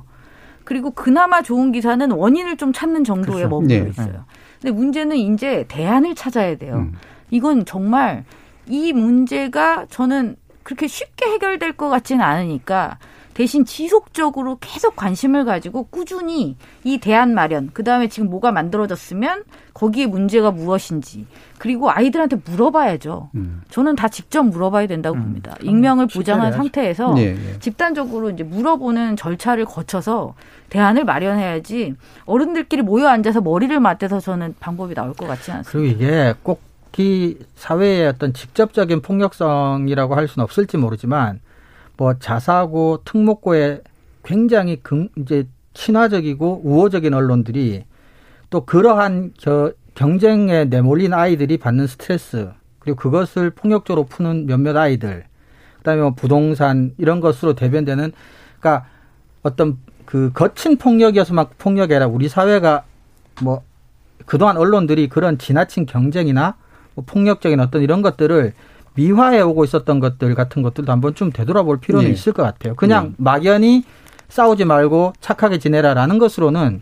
[0.65, 3.49] 그리고 그나마 좋은 기사는 원인을 좀 찾는 정도에 그렇죠.
[3.49, 3.89] 머물러 네.
[3.89, 4.25] 있어요.
[4.61, 6.75] 근데 문제는 이제 대안을 찾아야 돼요.
[6.75, 6.93] 음.
[7.31, 8.25] 이건 정말
[8.67, 12.97] 이 문제가 저는 그렇게 쉽게 해결될 것 같지는 않으니까
[13.35, 16.55] 대신 지속적으로 계속 관심을 가지고 꾸준히
[16.85, 21.27] 이 대안 마련, 그 다음에 지금 뭐가 만들어졌으면 거기에 문제가 무엇인지,
[21.57, 23.31] 그리고 아이들한테 물어봐야죠.
[23.35, 23.61] 음.
[23.69, 25.53] 저는 다 직접 물어봐야 된다고 음, 봅니다.
[25.61, 26.53] 익명을 실제로 보장한.
[26.53, 27.59] 상태에서 예, 예.
[27.59, 30.33] 집단적으로 이제 물어보는 절차를 거쳐서
[30.69, 31.93] 대안을 마련해야지
[32.25, 35.69] 어른들끼리 모여 앉아서 머리를 맞대서 저는 방법이 나올 것 같지 않습니다.
[35.69, 41.41] 그리고 이게 꼭이 사회의 어떤 직접적인 폭력성이라고 할 수는 없을지 모르지만
[41.97, 43.81] 뭐 자사고 특목고에
[44.23, 47.85] 굉장히 긍, 이제 친화적이고 우호적인 언론들이
[48.49, 55.25] 또 그러한 겨, 경쟁에 내몰린 아이들이 받는 스트레스 그리고 그것을 폭력적으로 푸는 몇몇 아이들
[55.77, 58.11] 그다음에 뭐 부동산 이런 것으로 대변되는
[58.59, 58.87] 그러니까
[59.43, 62.83] 어떤 그 거친 폭력이어서 막 폭력이 아니라 우리 사회가
[63.41, 63.63] 뭐
[64.25, 66.55] 그동안 언론들이 그런 지나친 경쟁이나
[66.95, 68.53] 뭐 폭력적인 어떤 이런 것들을
[68.95, 72.13] 미화해 오고 있었던 것들 같은 것들도 한번 좀 되돌아볼 필요는 네.
[72.13, 72.75] 있을 것 같아요.
[72.75, 73.13] 그냥 네.
[73.17, 73.83] 막연히
[74.29, 76.81] 싸우지 말고 착하게 지내라라는 것으로는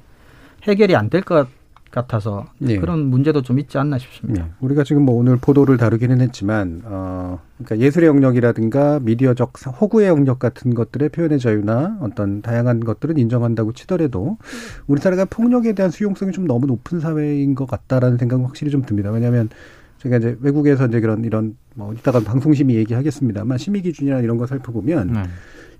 [0.63, 1.47] 해결이 안 될 것
[1.91, 2.79] 같아서 네.
[2.79, 4.45] 그런 문제도 좀 있지 않나 싶습니다.
[4.45, 4.49] 네.
[4.61, 10.39] 우리가 지금 뭐 오늘 보도를 다루기는 했지만, 어, 그러니까 예술의 영역이라든가 미디어적 사- 호구의 영역
[10.39, 14.37] 같은 것들의 표현의 자유나 어떤 다양한 것들은 인정한다고 치더라도
[14.87, 19.11] 우리 사회가 폭력에 대한 수용성이 좀 너무 높은 사회인 것 같다라는 생각은 확실히 좀 듭니다.
[19.11, 19.49] 왜냐하면
[19.99, 25.13] 제가 이제 외국에서 이제 그런 이런 뭐 이따가 방송심의 얘기하겠습니다만 심의 기준이나 이런 거 살펴보면
[25.13, 25.23] 네.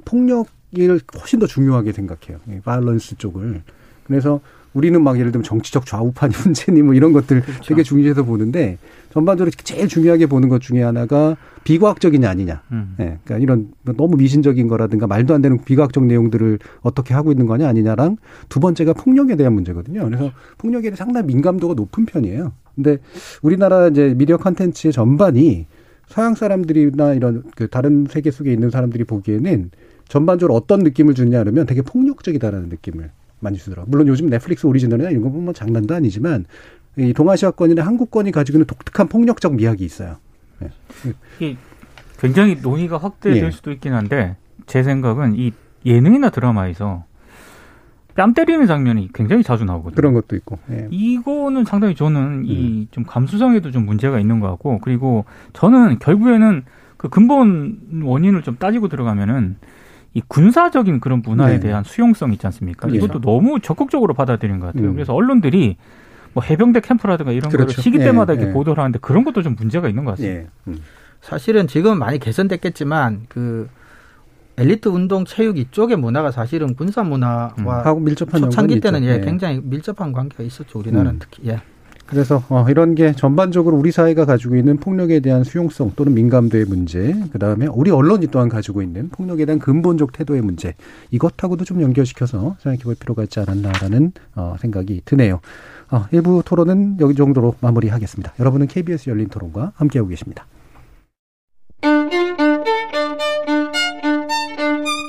[0.06, 2.39] 폭력을 훨씬 더 중요하게 생각해요.
[2.50, 3.62] 이 바이런스 쪽을.
[4.06, 4.41] 그래서
[4.74, 7.64] 우리는 막 예를 들면 정치적 좌우판이 문제니 뭐 이런 것들 그렇죠.
[7.64, 8.78] 되게 중시해서 보는데
[9.12, 12.64] 전반적으로 제일 중요하게 보는 것 중에 하나가 비과학적이냐 아니냐.
[12.72, 12.96] 음.
[13.00, 13.20] 예.
[13.24, 18.18] 그러니까 이런 너무 미신적인 거라든가 말도 안 되는 비과학적 내용들을 어떻게 하고 있는 거냐 아니냐랑
[18.50, 20.06] 두 번째가 폭력에 대한 문제거든요.
[20.06, 22.52] 그래서 폭력에 대해 상당히 민감도가 높은 편이에요.
[22.76, 22.98] 근데
[23.44, 25.68] 우리나라 이제 미디어 컨텐츠의 전반이
[26.08, 29.72] 서양 사람들이나 이런 그 다른 세계 속에 있는 사람들이 보기에는
[30.08, 33.89] 전반적으로 어떤 느낌을 주느냐 그러면 되게 폭력적이다라는 느낌을 많이 주더라고요.
[33.89, 36.45] 물론 요즘 넷플릭스 오리지널이나 이런 거 보면 뭐 장난도 아니지만
[36.97, 40.18] 이 동아시아권이나 한국권이 가지고 있는 독특한 폭력적 미학이 있어요.
[41.39, 41.58] 이게
[42.20, 43.51] 굉장히 논의가 확대될 예.
[43.51, 45.51] 수도 있긴 한데 제 생각은 이
[45.86, 47.06] 예능이나 드라마에서
[48.16, 49.95] 뺨 때리는 장면이 굉장히 자주 나오거든요.
[49.95, 50.59] 그런 것도 있고.
[50.72, 50.88] 예.
[50.91, 52.45] 이거는 상당히 저는 음.
[52.45, 56.64] 이좀 감수성에도 좀 문제가 있는 것 같고 그리고 저는 결국에는
[56.97, 59.57] 그 근본 원인을 좀 따지고 들어가면은
[60.14, 61.59] 이 군사적인 그런 문화에 네.
[61.59, 62.88] 대한 수용성 있지 않습니까?
[62.91, 62.97] 예.
[62.97, 64.89] 이것도 너무 적극적으로 받아들인 것 같아요.
[64.89, 64.93] 음.
[64.93, 65.78] 그래서 언론들이
[66.34, 67.68] 뭐 해병대 캠프라든가 이런 그렇죠.
[67.74, 68.53] 거를 시기 예, 때마다 이렇게 예.
[68.53, 70.41] 보도를 하는데 그런 것도 좀 문제가 있는 것 같습니다.
[70.41, 70.47] 예.
[70.68, 70.78] 음.
[71.22, 73.70] 사실은 지금 많이 개선됐겠지만 그
[74.58, 79.26] 엘리트 운동 체육 이쪽의 문화가 사실은 군사 문화와 음, 하고 밀접한 초창기 때는 예, 네.
[79.26, 81.20] 굉장히 밀접한 관계가 있었죠 우리나라는 음.
[81.20, 81.60] 특히 예.
[82.06, 87.16] 그래서 어, 이런 게 전반적으로 우리 사회가 가지고 있는 폭력에 대한 수용성 또는 민감도의 문제,
[87.32, 90.76] 그 다음에 우리 언론이 또한 가지고 있는 폭력에 대한 근본적 태도의 문제,
[91.12, 95.39] 이것하고도 좀 연결시켜서 생각해볼 필요가 있지 않았나라는 어, 생각이 드네요.
[95.89, 98.34] 어, 일부 토론은 여기 정도로 마무리하겠습니다.
[98.39, 100.45] 여러분은 KBS 열린 토론과 함께하고 계십니다.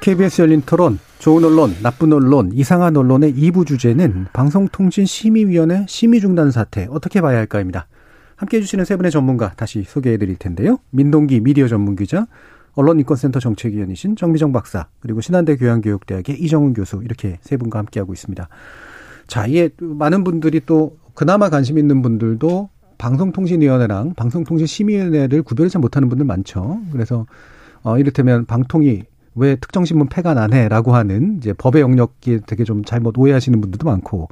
[0.00, 6.86] KBS 열린 토론, 좋은 언론, 나쁜 언론, 이상한 언론의 2부 주제는 방송통신심의위원회 심의 중단 사태
[6.90, 7.88] 어떻게 봐야 할까입니다.
[8.34, 10.78] 함께 해 주시는 세 분의 전문가 다시 소개해 드릴 텐데요.
[10.92, 12.26] 민동기 미디어 전문 기자,
[12.74, 18.48] 언론인권센터 정책위원이신 정미정 박사, 그리고 신한대 교양교육대학의 이정훈 교수 이렇게 세 분과 함께하고 있습니다.
[19.26, 26.26] 자, 이게 많은 분들이 또 그나마 관심 있는 분들도 방송통신위원회랑 방송통신심의위원회를 구별을 잘 못하는 분들
[26.26, 26.80] 많죠.
[26.92, 27.26] 그래서
[27.82, 32.84] 어 이를테면 방통위 왜 특정 신문 폐간 안 해라고 하는 이제 법의 영역이 되게 좀
[32.84, 34.28] 잘못 오해하시는 분들도 많고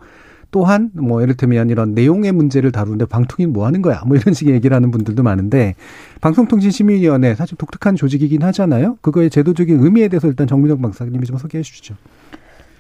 [0.50, 4.74] 또한 뭐 예를들면 이런 내용의 문제를 다루는데 방통위는 뭐 하는 거야 뭐 이런 식의 얘기를
[4.74, 5.74] 하는 분들도 많은데
[6.20, 8.98] 방송통신심의위원회 사실 독특한 조직이긴 하잖아요.
[9.00, 11.94] 그거의 제도적인 의미에 대해서 일단 정민정 박사님이 좀 소개해 주시죠.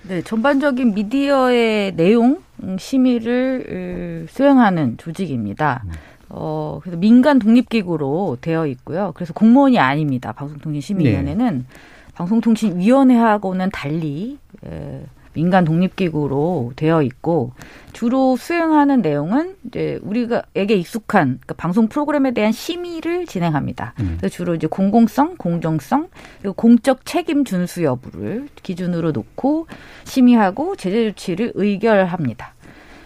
[0.08, 5.84] 네, 전반적인 미디어의 내용 음, 심의를 수행하는 조직입니다.
[6.28, 9.12] 어, 그래서 민간 독립기구로 되어 있고요.
[9.14, 10.32] 그래서 공무원이 아닙니다.
[10.32, 11.66] 방송통신심의위원회는
[12.14, 15.02] 방송통신위원회하고는 달리 에,
[15.36, 17.52] 민간 독립기구로 되어 있고
[17.92, 23.92] 주로 수행하는 내용은 이제 우리가에게 익숙한 그러니까 방송 프로그램에 대한 심의를 진행합니다.
[24.00, 24.16] 음.
[24.18, 26.08] 그래서 주로 이제 공공성, 공정성,
[26.40, 29.66] 그리고 공적 책임 준수 여부를 기준으로 놓고
[30.04, 32.54] 심의하고 제재 조치를 의결합니다.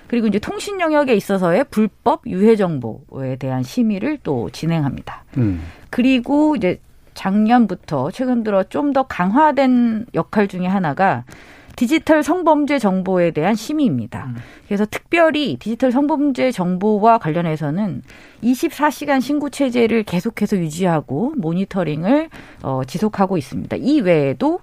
[0.07, 5.25] 그리고 이제 통신 영역에 있어서의 불법 유해 정보에 대한 심의를 또 진행합니다.
[5.37, 5.63] 음.
[5.91, 6.81] 그리고 이제
[7.15, 11.25] 작년부터 최근 들어 좀 더 강화된 역할 중에 하나가
[11.81, 14.35] 디지털 성범죄 정보에 대한 심의입니다.
[14.67, 18.03] 그래서 특별히 디지털 성범죄 정보와 관련해서는
[18.43, 22.29] 24시간 신고 체제를 계속해서 유지하고 모니터링을
[22.63, 23.79] 어, 지속하고 있습니다.
[23.79, 24.61] 이 외에도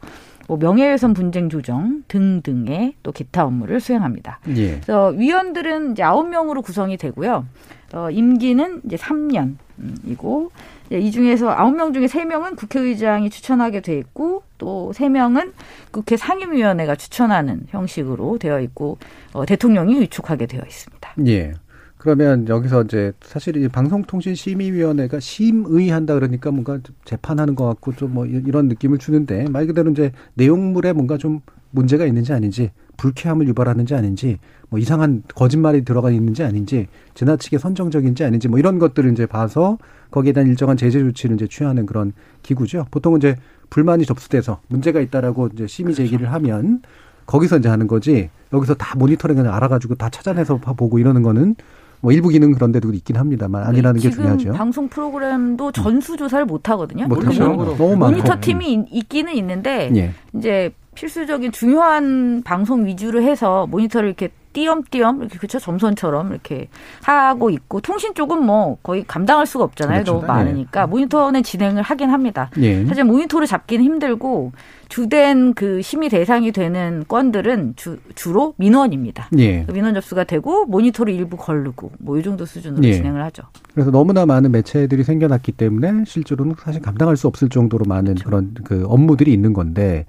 [0.48, 4.40] 뭐 명예훼손 분쟁 조정 등등의 또 기타 업무를 수행합니다.
[4.50, 4.74] 예.
[4.74, 7.48] 그래서 위원들은 이제 아홉 명으로 구성이 되고요.
[7.94, 10.52] 어, 임기는 이제 3년이고
[10.92, 15.54] 이 중에서 아홉 명 중에 세 명은 국회의장이 추천하게 돼 있고 또 세 명은
[15.92, 18.98] 국회 상임위원회가 추천하는 형식으로 되어 있고
[19.34, 21.14] 어, 대통령이 위촉하게 되어 있습니다.
[21.28, 21.54] 예.
[21.98, 28.68] 그러면 여기서 이제 사실 이 방송통신심의위원회가 심의한다 그러니까 뭔가 재판하는 것 같고 좀 뭐 이런
[28.68, 34.40] 느낌을 주는데 말 그대로 이제 내용물에 뭔가 좀 문제가 있는지 아닌지 불쾌함을 유발하는지 아닌지
[34.70, 39.78] 뭐 이상한 거짓말이 들어가 있는지 아닌지 지나치게 선정적인지 아닌지 뭐 이런 것들을 이제 봐서
[40.12, 42.86] 거기에 대한 일정한 제재 조치를 이제 취하는 그런 기구죠.
[42.92, 43.36] 보통은 이제
[43.70, 46.82] 불만이 접수돼서 문제가 있다라고 이제 심의 제기를 하면
[47.26, 51.56] 거기서 이제 하는 거지 여기서 다 모니터링을 알아가지고 다 찾아내서 보고 이러는 거는
[52.00, 54.54] 뭐 일부 기능 그런 데도 있긴 합니다만 아니라는 게 지금 중요하죠.
[54.54, 57.08] 방송 프로그램도 전수 조사를 못 하거든요.
[57.08, 57.58] 못 하죠.
[57.58, 57.76] 그렇죠.
[57.78, 58.12] 너무 많고.
[58.18, 60.12] 모니터 팀이 있- 있기는 있는데 예.
[60.38, 66.68] 이제 필수적인 중요한 방송 위주로 해서 모니터를 이렇게 띄엄띄엄 이렇게 그쵸 점선처럼 이렇게
[67.04, 69.98] 하고 있고 통신 쪽은 뭐 거의 감당할 수가 없잖아요.
[70.04, 70.14] 그렇죠.
[70.14, 72.50] 너무 많으니까 모니터는 진행을 하긴 합니다.
[72.58, 72.84] 예.
[72.86, 74.54] 사실 모니터를 잡기는 힘들고
[74.90, 79.30] 주된 그 심의 대상이 되는 건들은 주, 주로 민원입니다.
[79.38, 79.64] 예.
[79.66, 82.94] 그 민원 접수가 되고 모니터를 일부 걸르고 뭐 이 정도 수준으로 예.
[82.94, 83.44] 진행을 하죠.
[83.76, 88.26] 그래서 너무나 많은 매체들이 생겨났기 때문에 실제로는 사실 감당할 수 없을 정도로 많은 그렇죠.
[88.26, 90.08] 그런 그 업무들이 있는 건데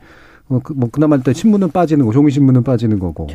[0.48, 3.28] 어, 그, 뭐 그나마 일단 신문은 빠지는 거, 종이 신문은 빠지는 거고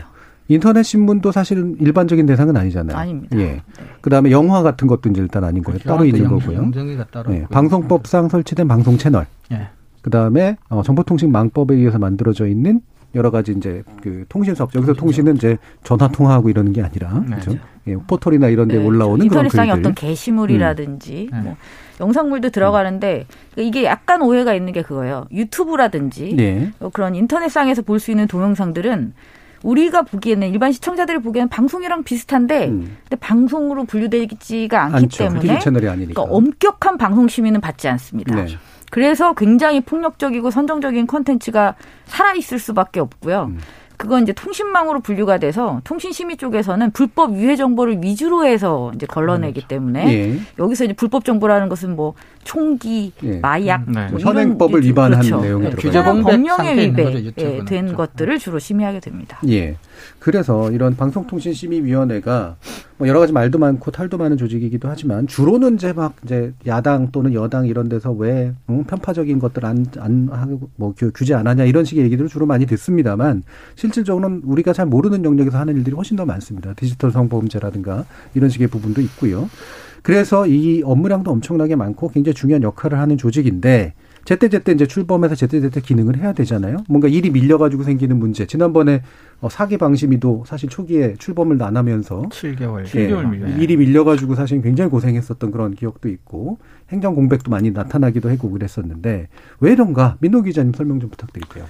[0.48, 2.96] 인터넷 신문도 사실은 일반적인 대상은 아니잖아요.
[2.96, 3.00] 그렇죠.
[3.00, 3.38] 아닙니다.
[3.40, 3.62] 예.
[4.02, 5.80] 그다음에 영화 같은 것도 이제 일단 아닌 거예요.
[5.80, 6.58] 따로 있는 거고요.
[6.58, 7.46] 영정이가 따로 예.
[7.50, 9.26] 방송법상 설치된 방송 채널.
[9.52, 9.70] 예.
[10.02, 12.82] 그다음에 어, 정보통신망법에 의해서 만들어져 있는
[13.16, 17.36] 여러 가지 이제 그 통신 사업 여기서 통신은 이제 전화 통화하고 이러는 게 아니라 네.
[17.36, 17.58] 그죠?
[17.88, 19.92] 예, 포털이나 이런 데 네, 올라오는 그런 인터넷상의 글들.
[19.92, 21.42] 어떤 게시물이라든지 음.
[21.44, 21.58] 뭐
[22.00, 23.26] 영상물도 들어가는데
[23.58, 25.26] 이게 약간 오해가 있는 게 그거예요.
[25.32, 26.72] 유튜브라든지 예.
[26.80, 29.14] 어, 그런 인터넷상에서 볼 수 있는 동영상들은
[29.64, 32.98] 우리가 보기에는 일반 시청자들이 보기에는 방송이랑 비슷한데 음.
[33.04, 35.18] 근데 방송으로 분류되지가 않기 않죠.
[35.20, 36.22] 때문에 디지털 채널이 아니니까.
[36.22, 38.36] 그러니까 엄격한 방송 심의는 받지 않습니다.
[38.36, 38.48] 네.
[38.94, 41.74] 그래서 굉장히 폭력적이고 선정적인 콘텐츠가
[42.06, 43.46] 살아 있을 수밖에 없고요.
[43.50, 43.58] 음.
[43.98, 50.14] 그건 이제 통신망으로 분류가 돼서 통신심의 쪽에서는 불법 유해 정보를 위주로 해서 이제 걸러내기 때문에
[50.14, 50.40] 예.
[50.60, 52.14] 여기서 이제 불법 정보라는 것은 뭐
[52.44, 53.40] 총기, 예.
[53.40, 54.10] 마약, 네.
[54.12, 55.42] 뭐 현행법을 이런 위반한 그렇죠.
[55.42, 55.76] 내용이 네.
[55.76, 56.22] 들어가요.
[56.22, 57.66] 법령에 위배된 유튜브는.
[57.66, 57.96] 그렇죠.
[57.96, 59.40] 것들을 주로 심의하게 됩니다.
[59.48, 59.78] 예.
[60.20, 62.58] 그래서 이런 방송통신심의위원회가
[63.04, 67.34] 뭐 여러 가지 말도 많고 탈도 많은 조직이기도 하지만 주로는 이제 막 이제 야당 또는
[67.34, 71.66] 여당 이런 데서 왜 음, 편파적인 것들 안, 안 하고 뭐 규- 규제 안 하냐
[71.66, 73.44] 이런 식의 얘기들을 주로 많이 듣습니다만
[73.76, 76.74] 실질적으로는 우리가 잘 모르는 영역에서 하는 일들이 훨씬 더 많습니다.
[76.76, 79.50] 디지털 성범죄라든가 이런 식의 부분도 있고요.
[80.02, 83.96] 그래서 이 업무량도 엄청나게 많고 굉장히 중요한 역할을 하는 조직인데
[84.26, 86.78] 제때제때 이제 출범해서 제때제때 기능을 해야 되잖아요.
[86.88, 88.46] 뭔가 일이 밀려가지고 생기는 문제.
[88.46, 89.02] 지난번에
[89.42, 92.82] 어, 사기 방심이도 사실 초기에 출범을 안 하면서 7개월.
[92.96, 93.48] 예, 7개월 밀려.
[93.58, 96.58] 일이 밀려가지고 사실 굉장히 고생했었던 그런 기억도 있고
[96.90, 99.28] 행정 공백도 많이 나타나기도 하고 그랬었는데
[99.60, 100.16] 왜 이런가?
[100.20, 101.66] 민노 기자님 설명 좀 부탁드릴게요.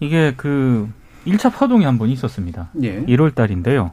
[0.00, 0.88] 이게 그
[1.26, 2.70] 1차 파동이 한 번 있었습니다.
[2.82, 3.04] 예.
[3.04, 3.92] 1월 달인데요.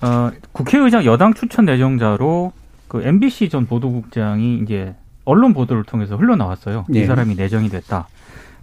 [0.00, 2.52] 어, 국회의장 여당 추천 내정자로
[2.88, 6.86] 그 MBC 전 보도국장이 이제 언론 보도를 통해서 흘러나왔어요.
[6.94, 7.00] 예.
[7.00, 8.08] 이 사람이 내정이 됐다.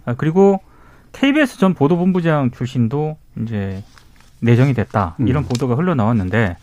[0.04, 0.60] 아, 그리고
[1.12, 3.82] KBS 전 보도본부장 출신도 이제
[4.40, 5.16] 내정이 됐다.
[5.20, 5.28] 음.
[5.28, 6.56] 이런 보도가 흘러나왔는데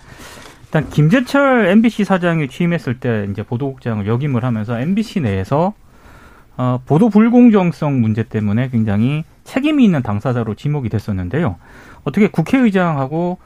[0.66, 5.74] 일단 김재철 MBC 사장이 취임했을 때 이제 보도국장을 역임을 하면서 MBC 내에서
[6.58, 11.56] 어, 보도 불공정성 문제 때문에 굉장히 책임이 있는 당사자로 지목이 됐었는데요.
[12.04, 13.38] 어떻게 국회의장하고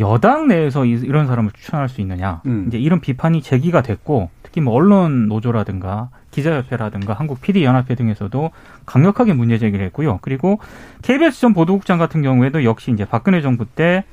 [0.00, 2.40] 여당 내에서 이- 이런 사람을 추천할 수 있느냐.
[2.46, 2.64] 음.
[2.68, 8.50] 이제 이런 비판이 제기가 됐고 특히 뭐 언론 노조라든가 기자협회라든가 한국 PD 연합회 등에서도
[8.84, 10.18] 강력하게 문제 제기를 했고요.
[10.22, 10.58] 그리고
[11.02, 14.04] KBS 전 보도국장 같은 경우에도 역시 이제 박근혜 정부 때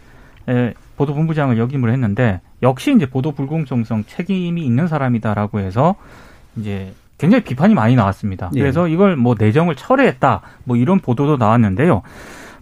[0.49, 5.95] 에, 보도본부장을 역임을 했는데 역시 이제 보도 불공정성 책임이 있는 사람이다라고 해서
[6.55, 8.51] 이제 굉장히 비판이 많이 나왔습니다.
[8.55, 8.59] 예.
[8.59, 12.01] 그래서 이걸 뭐 내정을 철회했다 뭐 이런 보도도 나왔는데요.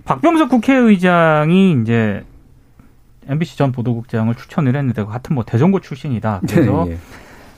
[0.05, 2.23] 박병석 국회의장이 이제
[3.27, 6.41] MBC 전 보도국장을 추천을 했는데 같은 뭐 대전고 출신이다.
[6.47, 6.97] 그래서 예.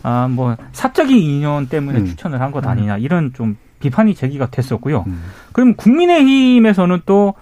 [0.03, 2.05] 아뭐 사적인 인연 때문에 음.
[2.05, 5.03] 추천을 한 것 아니냐 이런 좀 비판이 제기가 됐었고요.
[5.07, 5.23] 음.
[5.51, 7.35] 그럼 국민의힘에서는 또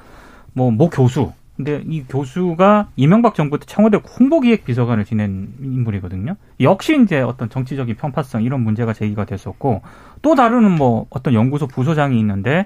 [0.53, 1.31] 뭐 모 교수.
[1.55, 6.35] 근데 이 교수가 이명박 정부 때 청와대 홍보기획 비서관을 지낸 인물이거든요.
[6.59, 9.81] 역시 이제 어떤 정치적인 편파성 이런 문제가 제기가 됐었고
[10.21, 12.65] 또 다른 뭐 어떤 연구소 부소장이 있는데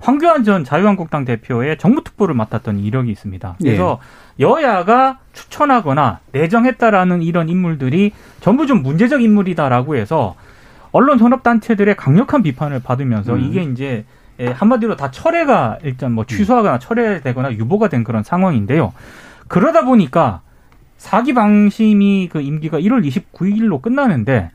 [0.00, 3.56] 황교안 전 자유한국당 대표의 정무특보를 맡았던 이력이 있습니다.
[3.60, 4.00] 그래서
[4.40, 10.34] 여야가 추천하거나 내정했다라는 이런 인물들이 전부 좀 문제적 인물이다라고 해서
[10.90, 13.40] 언론 현업 단체들의 강력한 비판을 받으면서 음.
[13.40, 14.04] 이게 이제
[14.40, 18.92] 예, 한마디로 다 철회가 일단 뭐 취소하거나 철회되거나 유보가 된 그런 상황인데요.
[19.48, 20.40] 그러다 보니까
[20.96, 24.50] 사기 방심이 그 임기가 1월 29일로 끝나는데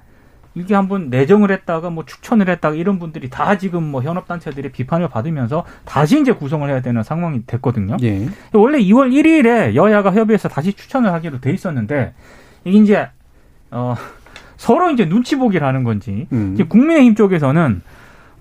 [0.58, 5.08] 이게 한번 내정을 했다가 뭐 추천을 했다가 이런 분들이 다 지금 뭐 현업 단체들의 비판을
[5.08, 7.98] 받으면서 다시 이제 구성을 해야 되는 상황이 됐거든요.
[8.02, 8.28] 예.
[8.54, 12.14] 원래 2월 1일에 여야가 협의해서 다시 추천을 하기로 돼 있었는데
[12.66, 13.08] 이게 이제
[13.70, 13.96] 어
[14.58, 16.54] 서로 이제 눈치 보기를 하는 건지 음.
[16.56, 17.82] 이제 국민의힘 쪽에서는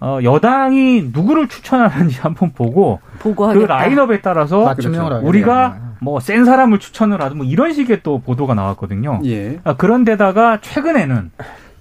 [0.01, 3.67] 어 여당이 누구를 추천하는지 한번 보고 그 보고하겠다.
[3.67, 5.87] 라인업에 따라서 맞춤형으로 하게 우리가 돼요.
[6.01, 9.21] 뭐센 사람을 추천을 하든 뭐 이런 식의 또 보도가 나왔거든요.
[9.27, 9.59] 예.
[9.65, 11.31] 아, 그런데다가 최근에는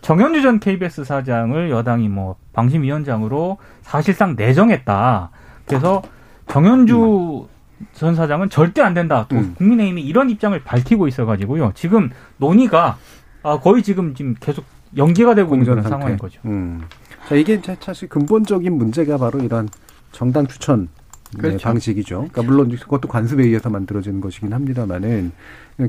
[0.06, 5.32] 정현주 전 KBS 사장을 여당이 뭐 방심위원장으로 사실상 내정했다.
[5.66, 6.04] 그래서
[6.46, 7.48] 정현주
[7.94, 9.26] 전 사장은 절대 안 된다.
[9.28, 9.56] 또 음.
[9.58, 11.72] 국민의힘이 이런 입장을 밝히고 있어가지고요.
[11.74, 12.98] 지금 논의가
[13.42, 14.64] 아, 거의 지금 지금 계속
[14.96, 15.90] 연기가 되고 있는 상태.
[15.90, 16.40] 상황인 거죠.
[16.46, 16.84] 음.
[17.28, 19.68] 자, 이게 자- 사실 근본적인 문제가 바로 이런
[20.12, 21.05] 정당 추천 네,
[21.38, 21.58] 그렇죠.
[21.60, 22.28] 방식이죠.
[22.32, 25.32] 그러니까 물론 그것도 관습에 의해서 만들어지는 것이긴 합니다만은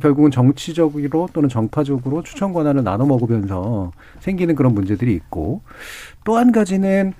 [0.00, 5.62] 결국은 정치적으로 또는 정파적으로 추천 권한을 나눠 먹으면서 생기는 그런 문제들이 있고
[6.24, 7.12] 또 한 가지는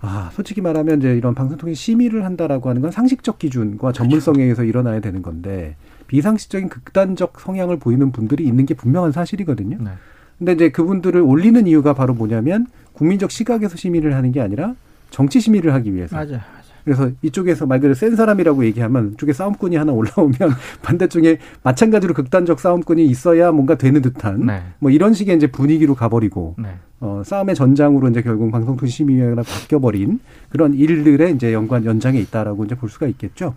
[0.00, 5.00] 아, 솔직히 말하면 이제 이런 방송통신 심의를 한다라고 하는 건 상식적 기준과 전문성에 의해서 일어나야
[5.00, 5.76] 되는 건데
[6.06, 9.78] 비상식적인 극단적 성향을 보이는 분들이 있는 게 분명한 사실이거든요.
[9.80, 9.90] 네.
[10.38, 14.74] 근데 이제 그분들을 올리는 이유가 바로 뭐냐면 국민적 시각에서 심의를 하는 게 아니라
[15.10, 16.14] 정치 심의를 하기 위해서.
[16.16, 16.40] 맞아요.
[16.88, 20.36] 그래서 이쪽에서 말 그대로 센 사람이라고 얘기하면 이쪽에 싸움꾼이 하나 올라오면
[20.82, 24.62] 반대쪽에 마찬가지로 극단적 싸움꾼이 있어야 뭔가 되는 듯한 네.
[24.78, 26.68] 뭐 이런 식의 이제 분위기로 가버리고 네.
[27.00, 32.88] 어, 싸움의 전장으로 이제 결국 방송통신심의위원회가 바뀌어버린 그런 일들의 이제 연관 연장에 있다라고 이제 볼
[32.88, 33.54] 수가 있겠죠.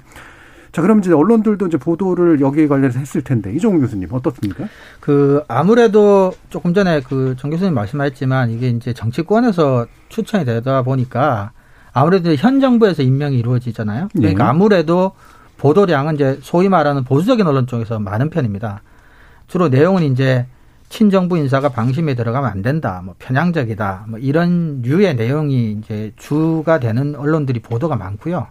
[0.71, 4.67] 자, 그럼 이제 언론들도 이제 보도를 여기에 관련해서 했을 텐데 이종우 교수님 어떻습니까?
[5.01, 11.51] 그 아무래도 조금 전에 그 정 교수님 말씀하셨지만 이게 이제 정치권에서 추천이 되다 보니까
[11.93, 14.09] 아무래도 현 정부에서 임명이 이루어지잖아요.
[14.13, 14.49] 그러니까 네.
[14.49, 15.11] 아무래도
[15.57, 18.81] 보도량은 이제 소위 말하는 보수적인 언론 쪽에서 많은 편입니다.
[19.47, 20.45] 주로 내용은 이제
[20.89, 27.15] 친정부 인사가 방심에 들어가면 안 된다, 뭐 편향적이다, 뭐 이런 류의 내용이 이제 주가 되는
[27.15, 28.47] 언론들이 보도가 많고요.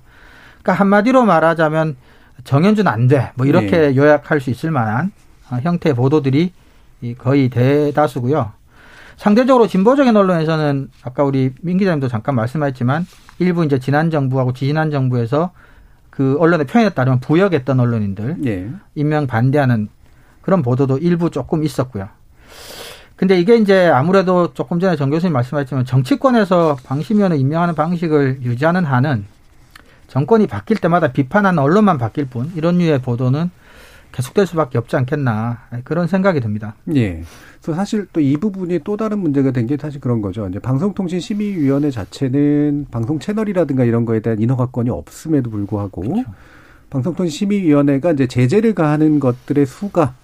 [0.63, 1.97] 그러니까 한마디로 말하자면
[2.45, 3.97] 정현준 안 돼, 뭐 이렇게 네.
[3.97, 5.13] 요약할 수 있을 만한
[5.51, 6.53] 어, 형태의 보도들이
[7.19, 8.53] 거의 대다수고요.
[9.21, 13.07] 상대적으로 진보적인 언론에서는 아까 우리 민 기자님도 잠깐 말씀하셨지만
[13.39, 15.51] 일부 이제 지난 정부하고 지지난 정부에서
[16.09, 18.71] 그 언론의 표현에 따르면 부역했던 언론인들 네.
[18.95, 19.91] 임명 반대하는
[20.41, 22.09] 그런 보도도 일부 조금 있었고요.
[23.15, 29.27] 근데 이게 이제 아무래도 조금 전에 정 교수님 말씀하셨지만 정치권에서 방심위원을 임명하는 방식을 유지하는 한은
[30.09, 33.51] 정권이 바뀔 때마다 비판하는 언론만 바뀔 뿐 이런 류의 보도는
[34.13, 36.75] 계속될 수밖에 없지 않겠나 그런 생각이 듭니다.
[36.95, 37.23] 예.
[37.63, 40.49] 그래서 사실 또 이 부분이 또 다른 문제가 된 게 사실 그런 거죠.
[40.49, 46.25] 이제 방송통신심의위원회 자체는 방송 채널이라든가 이런 거에 대한 인허가권이 없음에도 불구하고 그렇죠.
[46.91, 50.15] 방송통신심의위원회가 이제 제재를 가하는 것들의 수가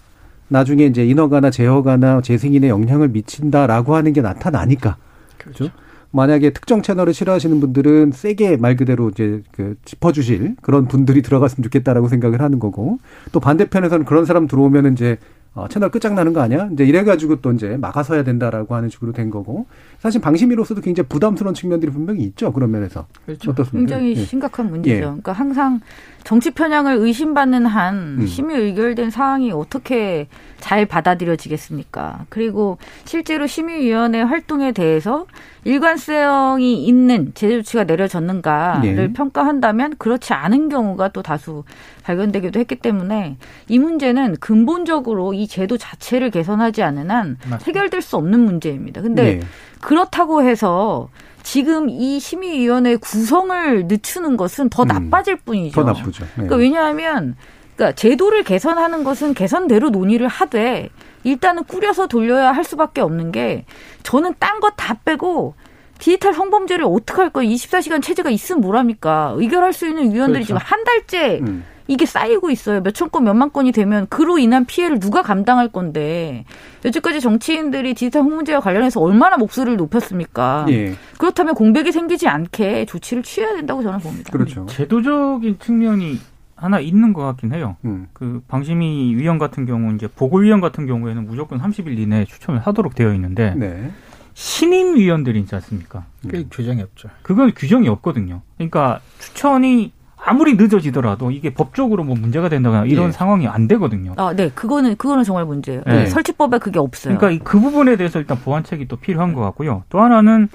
[0.49, 4.97] 나중에 이제 인허가나 제허가나 재승인에 영향을 미친다라고 하는 게 나타나니까.
[5.39, 5.71] 그렇죠.
[6.11, 12.09] 만약에 특정 채널을 싫어하시는 분들은 세게 말 그대로 이제 그 짚어주실 그런 분들이 들어갔으면 좋겠다라고
[12.09, 12.99] 생각을 하는 거고
[13.33, 15.19] 또 반대편에서는 그런 사람 들어오면 이제
[15.57, 16.69] 어, 채널 끝장나는 거 아니야?
[16.71, 19.67] 이제 이래가지고 또 이제 막아서야 된다라고 하는 식으로 된 거고.
[19.99, 22.53] 사실 방심위로서도 굉장히 부담스러운 측면들이 분명히 있죠.
[22.53, 23.07] 그런 면에서.
[23.25, 23.51] 그렇죠.
[23.51, 23.97] 어떻습니까?
[23.97, 24.25] 굉장히 예.
[24.25, 24.97] 심각한 문제죠.
[24.97, 25.01] 예.
[25.01, 25.81] 그러니까 항상
[26.23, 28.27] 정치 편향을 의심받는 한 음.
[28.27, 30.27] 심의 의결된 사항이 어떻게
[30.59, 32.27] 잘 받아들여지겠습니까?
[32.29, 35.27] 그리고 실제로 심의위원회 활동에 대해서
[35.65, 39.13] 일관성이 있는 제재 조치가 내려졌는가를 네.
[39.13, 41.65] 평가한다면 그렇지 않은 경우가 또 다수
[42.03, 43.37] 발견되기도 했기 때문에
[43.69, 47.59] 이 문제는 근본적으로 이 제도 자체를 개선하지 않는 한 맞습니다.
[47.67, 49.01] 해결될 수 없는 문제입니다.
[49.01, 49.41] 근데 네.
[49.87, 51.09] 그렇다고 해서
[51.45, 54.89] 지금 이 심의위원회 구성을 늦추는 것은 더 음.
[54.89, 55.81] 나빠질 뿐이죠.
[55.81, 56.25] 더 나쁘죠.
[56.25, 56.31] 네.
[56.35, 57.37] 그러니까 왜냐하면
[57.77, 60.89] 그러니까 제도를 개선하는 것은 개선대로 논의를 하되
[61.23, 63.65] 일단은 꾸려서 돌려야 할 수밖에 없는 게
[64.03, 65.55] 저는 딴거다 빼고
[66.01, 67.49] 디지털 성범죄를 어떻게 할 거예요?
[67.49, 69.35] 24시간 체제가 있으면 뭐랍니까?
[69.37, 70.47] 의결할 수 있는 위원들이 그렇죠.
[70.47, 71.65] 지금 한 달째 음.
[71.89, 72.81] 이게 쌓이고 있어요.
[72.81, 76.45] 몇천 건, 몇만 건이 되면 그로 인한 피해를 누가 감당할 건데
[76.85, 80.67] 여태까지 정치인들이 디지털 성문제와 관련해서 얼마나 목소리를 높였습니까?
[80.69, 80.95] 예.
[81.19, 84.33] 그렇다면 공백이 생기지 않게 조치를 취해야 된다고 저는 봅니다.
[84.33, 84.67] 그렇죠.
[84.67, 86.19] 제도적인 측면이
[86.57, 87.77] 하나 있는 것 같긴 해요.
[87.85, 88.09] 음.
[88.13, 93.13] 그 방심위 위원 같은 경우 이제 보궐위원 같은 경우에는 무조건 30일 이내에 추천을 하도록 되어
[93.15, 93.91] 있는데 네.
[94.33, 96.05] 신임 위원들이 있지 않습니까?
[96.29, 96.47] 그 음.
[96.51, 97.09] 규정이 없죠.
[97.23, 98.43] 그건 규정이 없거든요.
[98.57, 99.93] 그러니까 추천이
[100.27, 103.13] 아무리 늦어지더라도 이게 법적으로 뭐 문제가 된다거나 이런 네.
[103.13, 104.13] 상황이 안 되거든요.
[104.17, 104.51] 아, 네.
[104.51, 105.83] 그거는 그거는 정말 문제예요.
[105.87, 106.07] 네.
[106.07, 107.17] 설치법에 그게 없어요.
[107.17, 109.85] 그러니까 그 부분에 대해서 일단 보완책이 또 필요한 것 같고요.
[109.89, 110.49] 또 하나는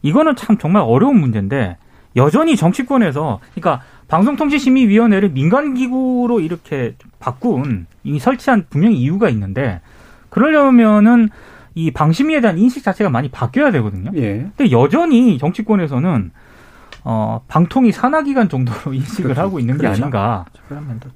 [0.00, 1.76] 이거는 참 정말 어려운 문제인데
[2.16, 9.82] 여전히 정치권에서 그러니까 방송통신심의위원회를 민간기구로 이렇게 바꾼 이 설치한 분명히 이유가 있는데
[10.30, 11.28] 그러려면은
[11.74, 14.10] 이 방심위에 대한 인식 자체가 많이 바뀌어야 되거든요.
[14.16, 14.48] 예.
[14.56, 16.30] 근데 여전히 정치권에서는
[17.10, 19.40] 어, 방통위 산하기관 정도로 인식을 그렇죠.
[19.40, 20.02] 하고 있는 게 그렇죠.
[20.02, 20.44] 아닌가.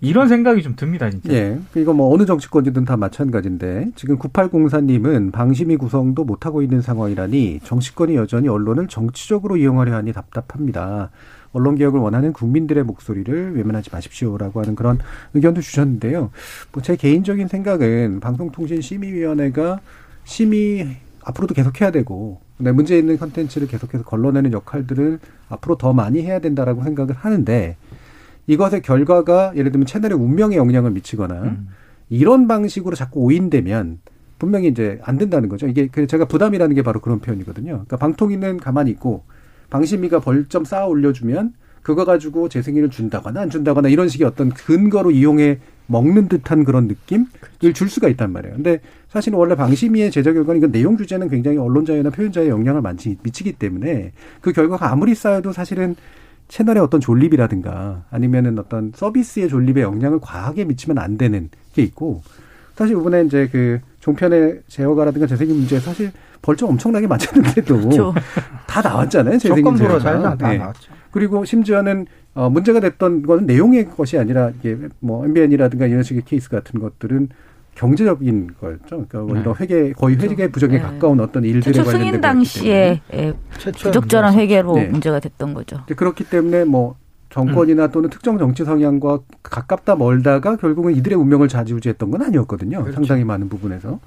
[0.01, 1.30] 이런 생각이 좀 듭니다, 진짜.
[1.34, 1.59] 예.
[1.74, 8.49] 이거 뭐 어느 정치권이든 다 마찬가지인데 지금 9804님은 방심위 구성도 못하고 있는 상황이라니 정치권이 여전히
[8.49, 11.11] 언론을 정치적으로 이용하려 하니 답답합니다.
[11.53, 14.99] 언론 개혁을 원하는 국민들의 목소리를 외면하지 마십시오라고 하는 그런
[15.34, 16.30] 의견도 주셨는데요.
[16.72, 19.80] 뭐 제 개인적인 생각은 방송통신심의위원회가
[20.24, 25.18] 심의 앞으로도 계속해야 되고 네, 문제 있는 컨텐츠를 계속해서 걸러내는 역할들을
[25.53, 27.76] 앞으로 더 많이 해야 된다라고 생각을 하는데
[28.46, 31.68] 이것의 결과가 예를 들면 채널의 운명에 영향을 미치거나 음.
[32.09, 34.00] 이런 방식으로 자꾸 오인되면
[34.38, 35.68] 분명히 이제 안 된다는 거죠.
[35.68, 37.72] 이게 그 제가 부담이라는 게 바로 그런 표현이거든요.
[37.72, 39.22] 그러니까 방통위는 가만히 있고
[39.70, 45.59] 방심위가 벌점 쌓아 올려주면 그거 가지고 재승인을 준다거나 안 준다거나 이런 식의 어떤 근거로 이용해
[45.87, 47.26] 먹는 듯한 그런 느낌을
[47.59, 47.72] 그렇죠.
[47.72, 48.57] 줄 수가 있단 말이에요.
[48.57, 52.80] 근데 사실은 원래 방심위의 제작 결과는 이건 내용 주제는 굉장히 언론 자유나 표현 자유에 영향을
[52.80, 55.97] 많이 미치기 때문에 그 결과가 아무리 쌓여도 사실은
[56.49, 62.22] 채널의 어떤 존립이라든가 아니면은 어떤 서비스의 존립에 영향을 과하게 미치면 안 되는 게 있고
[62.74, 66.11] 사실 이번에 이제 그 종편의 제어가라든가 재생인 문제 사실
[66.43, 68.14] 벌점 엄청나게 맞췄는데도 그렇죠.
[68.66, 69.39] 다 나왔잖아요.
[69.39, 70.37] 재생인 제어가.
[70.37, 70.59] 다 네.
[70.59, 70.93] 나왔죠.
[71.11, 76.49] 그리고 심지어는 어 문제가 됐던 거는 내용의 것이 아니라 이게 뭐 MBN이라든가 이런 식의 케이스
[76.49, 77.28] 같은 것들은
[77.74, 78.85] 경제적인 거였죠.
[78.89, 79.41] 그러니까 뭐 네.
[79.41, 80.33] 이런 회계 거의 그렇죠.
[80.33, 80.80] 회계 부정에 네.
[80.80, 84.87] 가까운 어떤 일들에 관련된 승인 당시에 예, 부적절한 회계로 네.
[84.89, 85.85] 문제가 됐던 거죠.
[85.95, 86.97] 그렇기 때문에 뭐
[87.33, 92.80] 정권이나 또는 특정 정치 성향과 가깝다 멀다가 결국은 이들의 운명을 좌지우지했던 건 아니었거든요.
[92.83, 92.95] 그렇죠.
[92.95, 94.01] 상당히 많은 부분에서.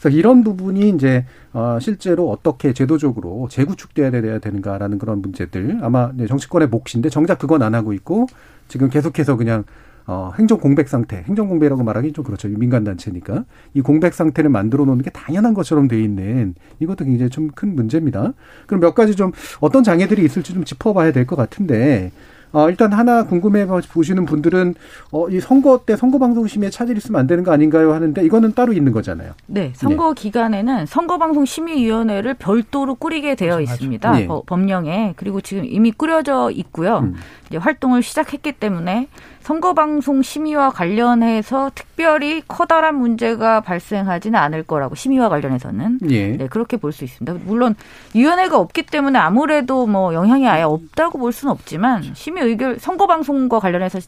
[0.00, 6.68] 그래서 이런 부분이 이제 어 실제로 어떻게 제도적으로 재구축돼야 돼야 되는가라는 그런 문제들 아마 정치권의
[6.68, 8.26] 몫인데 정작 그건 안 하고 있고
[8.68, 9.64] 지금 계속해서 그냥
[10.06, 12.48] 어, 행정 공백 상태, 행정 공백이라고 말하기 좀 그렇죠.
[12.48, 17.50] 민간 단체니까 이 공백 상태를 만들어 놓는 게 당연한 것처럼 돼 있는 이것도 굉장히 좀
[17.54, 18.32] 큰 문제입니다.
[18.66, 22.10] 그럼 몇 가지 좀 어떤 장애들이 있을지 좀 짚어봐야 될 것 같은데
[22.52, 24.74] 어, 일단 하나 궁금해 보시는 분들은
[25.12, 27.92] 어, 이 선거 때 선거방송심의에 차질 있으면 안 되는 거 아닌가요?
[27.92, 29.32] 하는데 이거는 따로 있는 거잖아요.
[29.46, 30.22] 네, 선거 네.
[30.22, 34.12] 기간에는 선거방송심의위원회를 별도로 꾸리게 되어 맞아, 있습니다.
[34.12, 34.28] 네.
[34.46, 36.98] 법령에 그리고 지금 이미 꾸려져 있고요.
[36.98, 37.14] 음.
[37.48, 39.08] 이제 활동을 시작했기 때문에
[39.42, 46.36] 선거방송 심의와 관련해서 특별히 커다란 문제가 발생하지는 않을 거라고 심의와 관련해서는 예.
[46.36, 47.44] 네, 그렇게 볼 수 있습니다.
[47.46, 47.74] 물론
[48.14, 54.00] 위원회가 없기 때문에 아무래도 뭐 영향이 아예 없다고 볼 수는 없지만 심의 의결 선거방송과 관련해서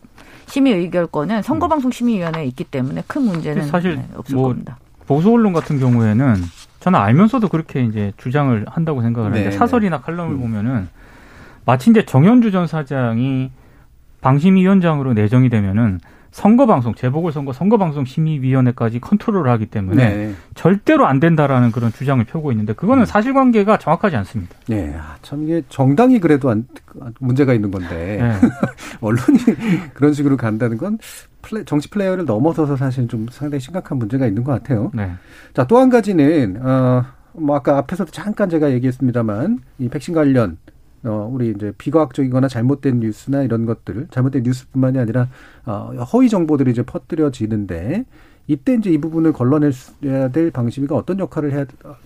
[0.47, 4.78] 심의 의결권은 선거방송 심의위원회에 있기 때문에 큰 문제는 사실 네, 없을 뭐 겁니다.
[5.07, 6.35] 보수 언론 같은 경우에는
[6.80, 10.03] 저는 알면서도 그렇게 이제 주장을 한다고 생각을 하는데 네, 사설이나 네.
[10.03, 10.41] 칼럼을 음.
[10.41, 10.89] 보면은
[11.64, 13.51] 마치 이제 정연주 전 사장이
[14.23, 16.01] 방심위원장으로 내정이 되면은
[16.31, 20.35] 선거방송 재보궐선거 선거방송 심의위원회까지 컨트롤을 하기 때문에 네.
[20.55, 23.05] 절대로 안 된다라는 그런 주장을 펴고 있는데 그거는 음.
[23.05, 24.57] 사실관계가 정확하지 않습니다.
[24.66, 26.64] 네, 아, 참 이게 정당이 그래도 안,
[27.20, 28.49] 문제가 있는 건데 네.
[29.03, 29.39] 언론이
[29.93, 30.97] 그런 식으로 간다는 건
[31.43, 34.91] 플레, 정치 플레이어를 넘어서서 사실 좀 상당히 심각한 문제가 있는 것 같아요.
[34.95, 35.12] 네.
[35.53, 37.05] 자 또 한 가지는 어,
[37.35, 40.57] 뭐 아까 앞에서도 잠깐 제가 얘기했습니다만 이 백신 관련
[41.05, 45.28] 어, 우리 이제 비과학적이거나 잘못된 뉴스나 이런 것들, 잘못된 뉴스뿐만이 아니라
[45.66, 48.05] 어, 허위 정보들이 이제 퍼뜨려지는데
[48.48, 51.64] 이때 이제 이 부분을 걸러내야 될 방식이가 어떤 역할을 해야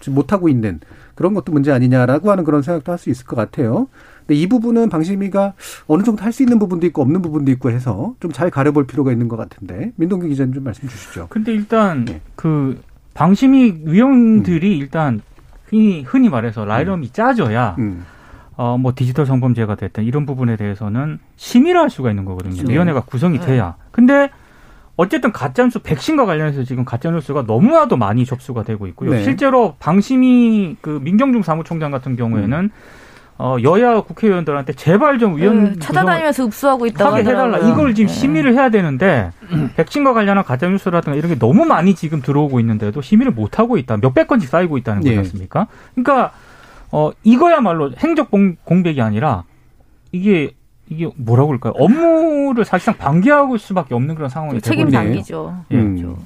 [0.08, 0.80] 못하고 있는
[1.14, 3.88] 그런 것도 문제 아니냐라고 하는 그런 생각도 할 수 있을 것 같아요.
[4.20, 5.54] 근데 이 부분은 방심위가
[5.86, 9.12] 어느 정도 할 수 있는 부분도 있고 없는 부분도 있고 해서 좀 잘 가려볼 필요가
[9.12, 11.26] 있는 것 같은데 민동기 기자님 좀 말씀 주시죠.
[11.30, 12.20] 근데 일단 네.
[12.34, 12.80] 그
[13.14, 14.80] 방심위 위원들이 음.
[14.80, 15.20] 일단
[15.70, 17.10] 흔히 흔히 말해서 라이럼이 음.
[17.14, 18.04] 짜져야 음.
[18.56, 22.54] 어, 뭐 디지털 성범죄가 됐든 이런 부분에 대해서는 심의를 할 수가 있는 거거든요.
[22.54, 22.72] 그렇죠.
[22.72, 23.46] 위원회가 구성이 네.
[23.46, 23.76] 돼야.
[23.90, 24.30] 근데
[24.96, 29.10] 어쨌든 가짜뉴스 백신과 관련해서 지금 가짜뉴스가 너무나도 많이 접수가 되고 있고요.
[29.10, 29.22] 네.
[29.22, 32.70] 실제로 방심이 그 민경중 사무총장 같은 경우에는 음.
[33.38, 37.58] 어, 여야 국회의원들한테 제발 좀 위원 네, 찾아다니면서 읍수하고 있다고 하게 해달라.
[37.58, 38.14] 이걸 지금 네.
[38.14, 39.30] 심의를 해야 되는데
[39.76, 43.98] 백신과 관련한 가짜 뉴스라든가 이런 게 너무 많이 지금 들어오고 있는데도 심의를 못 하고 있다.
[43.98, 45.18] 몇백 건씩 쌓이고 있다는 거지 네.
[45.18, 45.66] 않습니까?
[45.94, 46.32] 그러니까
[46.92, 48.30] 어, 이거야말로 행적
[48.64, 49.44] 공백이 아니라
[50.12, 50.52] 이게
[50.88, 51.72] 이게 뭐라고 그럴까요?
[51.76, 55.64] 업무를 사실상 방기하고 수밖에 없는 그런 상황이 되고 책임 방기죠.
[55.72, 55.76] 예.
[55.76, 55.96] 음.
[55.96, 56.18] 그렇죠.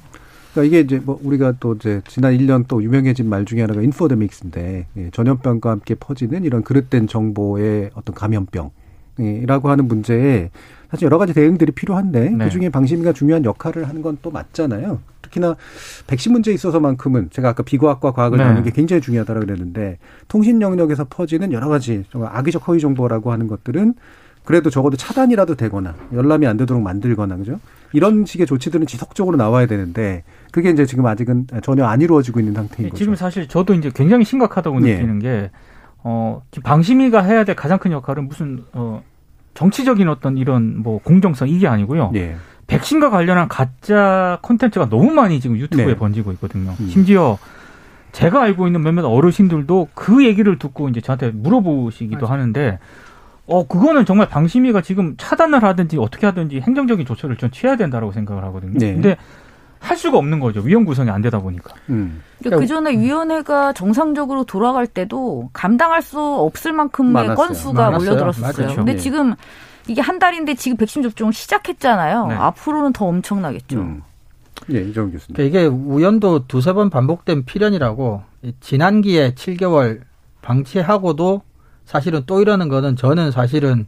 [0.53, 4.87] 그러니까 이게 이제 뭐 우리가 또 이제 지난 1년 또 유명해진 말 중에 하나가 인포데믹스인데
[4.97, 8.69] 예, 전염병과 함께 퍼지는 이런 그릇된 정보의 어떤 감염병
[9.17, 10.49] 이라고 하는 문제에
[10.89, 12.45] 사실 여러 가지 대응들이 필요한데 네.
[12.45, 14.99] 그중에 방심위가 중요한 역할을 하는 건 또 맞잖아요.
[15.31, 15.55] 특히나
[16.07, 18.43] 백신 문제에 있어서만큼은 제가 아까 비과학과 과학을 네.
[18.43, 23.47] 나누는 게 굉장히 중요하다고 그랬는데 통신 영역에서 퍼지는 여러 가지 정말 악의적 허위 정보라고 하는
[23.47, 23.95] 것들은
[24.43, 27.59] 그래도 적어도 차단이라도 되거나 열람이 안 되도록 만들거나 그죠?
[27.93, 32.83] 이런 식의 조치들은 지속적으로 나와야 되는데 그게 이제 지금 아직은 전혀 안 이루어지고 있는 상태인
[32.83, 32.97] 네, 거죠.
[32.97, 34.95] 지금 사실 저도 이제 굉장히 심각하다고 예.
[34.95, 35.51] 느끼는 게
[36.03, 39.03] 어, 방심위가 해야 될 가장 큰 역할은 무슨 어
[39.53, 42.11] 정치적인 어떤 이런 뭐 공정성 이게 아니고요.
[42.15, 42.35] 예.
[42.71, 45.95] 백신과 관련한 가짜 콘텐츠가 너무 많이 지금 유튜브에 네.
[45.95, 46.73] 번지고 있거든요.
[46.79, 46.87] 음.
[46.89, 47.37] 심지어
[48.13, 52.33] 제가 알고 있는 몇몇 어르신들도 그 얘기를 듣고 이제 저한테 물어보시기도 맞아.
[52.33, 52.79] 하는데
[53.45, 58.43] 어 그거는 정말 방심위가 지금 차단을 하든지 어떻게 하든지 행정적인 조처를 좀 취해야 된다라고 생각을
[58.45, 58.79] 하거든요.
[58.79, 58.93] 네.
[58.93, 59.17] 근데
[59.79, 60.61] 할 수가 없는 거죠.
[60.61, 61.73] 위원 구성이 안 되다 보니까.
[61.89, 62.21] 음.
[62.39, 67.35] 그러니까 그 전에 위원회가 정상적으로 돌아갈 때도 감당할 수 없을 만큼의 많았어요.
[67.35, 68.09] 건수가 많았어요.
[68.11, 68.53] 몰려들었어요.
[68.53, 68.75] 그렇죠.
[68.77, 68.97] 근데 네.
[68.97, 69.35] 지금
[69.87, 72.27] 이게 한 달인데 지금 백신 접종을 시작했잖아요.
[72.27, 72.35] 네.
[72.35, 73.79] 앞으로는 더 엄청나겠죠.
[73.79, 74.01] 음.
[74.71, 75.35] 예, 이정 교수님.
[75.35, 78.21] 그러니까 이게 우연도 두세 번 반복된 필연이라고
[78.59, 80.01] 지난기에 7개월
[80.41, 81.41] 방치하고도
[81.85, 83.87] 사실은 또 이러는 거는 저는 사실은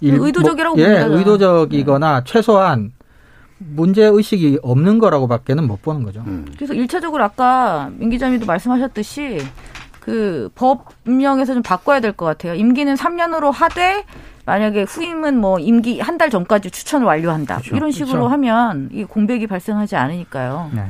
[0.00, 2.24] 일, 의도적이라고 뭐, 예, 의도적이거나 네.
[2.26, 2.92] 최소한
[3.58, 6.20] 문제 의식이 없는 거라고밖에는 못 보는 거죠.
[6.26, 6.46] 음.
[6.56, 9.38] 그래서 일차적으로 아까 민 기자님도 말씀하셨듯이
[10.00, 12.54] 그 법령에서 좀 바꿔야 될 것 같아요.
[12.54, 14.04] 임기는 3년으로 하되
[14.44, 17.56] 만약에 후임은 뭐 임기 한 달 전까지 추천을 완료한다.
[17.56, 17.76] 그렇죠.
[17.76, 18.28] 이런 식으로 그렇죠.
[18.32, 20.70] 하면 이 공백이 발생하지 않으니까요.
[20.74, 20.84] 네.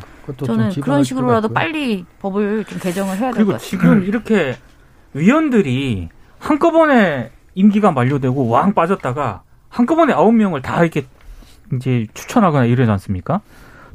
[0.45, 3.59] 저는 그런 식으로라도 빨리 법을 좀 개정을 해야 될 것 같아요.
[3.59, 4.57] 그리고 지금 이렇게
[5.15, 11.07] 위원들이 한꺼번에 임기가 만료되고 왕 빠졌다가 한꺼번에 아홉 명을 다 이렇게
[11.75, 13.41] 이제 추천하거나 이러지 않습니까?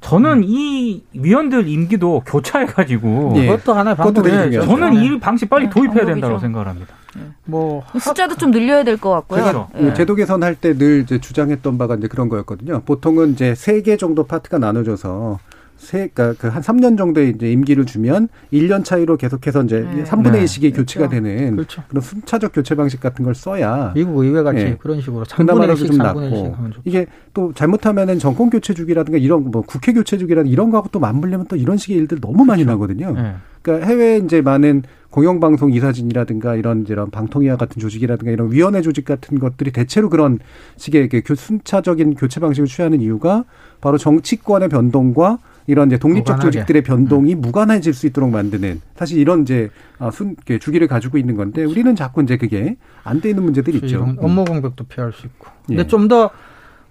[0.02, 0.44] 저는 음.
[0.46, 3.48] 이 위원들 임기도 교차해가지고 네.
[3.48, 4.62] 그것도 하나의 방법이죠.
[4.66, 6.94] 저는 이 방식 빨리 네, 도입해야 된다고 생각을 합니다.
[7.18, 7.24] 네.
[7.46, 9.44] 뭐 숫자도 좀 늘려야 될 것 같고요.
[9.44, 9.94] 제가 네.
[9.94, 12.82] 제도 개선할 때 늘 주장했던 바가 이제 그런 거였거든요.
[12.86, 15.40] 보통은 이제 세 개 정도 파트가 나눠져서
[15.78, 20.04] 세, 그러니까 그 한 3년 정도의 이제 임기를 주면 1년 차이로 계속해서 이제 네.
[20.04, 20.44] 3분의 네.
[20.46, 21.24] 1씩의 교체가 그렇죠.
[21.24, 21.84] 되는 그렇죠.
[21.88, 24.78] 그런 순차적 교체 방식 같은 걸 써야 미국 의회 같이 예.
[24.80, 26.82] 그런 식으로 그나마라도 3분의 1씩, 좀 3분의 1씩 낫고 하면 좋죠.
[26.86, 27.06] 이게
[27.36, 31.56] 또 잘못하면은 정권 교체 주기라든가 이런 뭐 국회 교체 주기라든가 이런 거하고 또 맞물려면 또
[31.56, 32.72] 이런 식의 일들 너무 많이 그렇죠.
[32.80, 33.12] 나거든요.
[33.14, 33.36] 네.
[33.62, 39.40] 그러니까 해외 이제 많은 공영방송 이사진이라든가 이런 이런 방통위와 같은 조직이라든가 이런 위원회 조직 같은
[39.40, 40.40] 것들이 대체로 그런
[40.76, 43.46] 식의 순차적인 교체 방식을 취하는 이유가
[43.82, 46.52] 바로 정치권의 변동과 이런 이제 독립적 무관하게.
[46.52, 51.64] 조직들의 변동이 무관해질 수 있도록 만드는 사실 이런 이제 아, 순 주기를 가지고 있는 건데
[51.64, 53.88] 우리는 자꾸 이제 그게 안돼 있는 문제들이 있죠.
[53.88, 55.48] 이런 업무 공백도 피할 수 있고.
[55.66, 55.88] 근데 예.
[55.88, 56.30] 좀더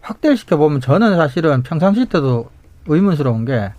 [0.03, 2.51] 확대를 시켜보면 저는 사실은 평상시 때도
[2.87, 3.73] 의문스러운 게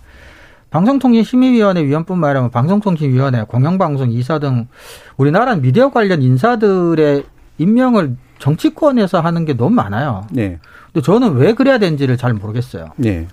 [0.70, 4.68] 방송통신심의위원회 위원뿐만 아니라 뭐 방송통신위원회, 공영방송 이사 등
[5.16, 7.24] 우리나라 미디어 관련 인사들의
[7.58, 10.26] 임명을 정치권에서 하는 게 너무 많아요.
[10.30, 10.58] 네,
[10.92, 12.90] 근데 저는 왜 그래야 되는지를 잘 모르겠어요.
[12.96, 13.26] 네,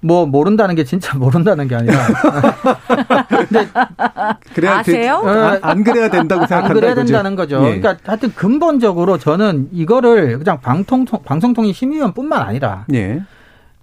[0.00, 1.94] 뭐 모른다는 게 진짜 모른다는 게 아니라
[4.54, 5.16] 그래야 되- 아세요?
[5.24, 6.74] 안, 안 그래야 된다고 안 생각한다.
[6.74, 7.12] 그래야 이거지.
[7.12, 7.56] 된다는 거죠.
[7.58, 7.78] 예.
[7.78, 13.22] 그러니까 하여튼 근본적으로 저는 이거를 그냥 방통 방송통신 심의위원뿐만 아니라 예.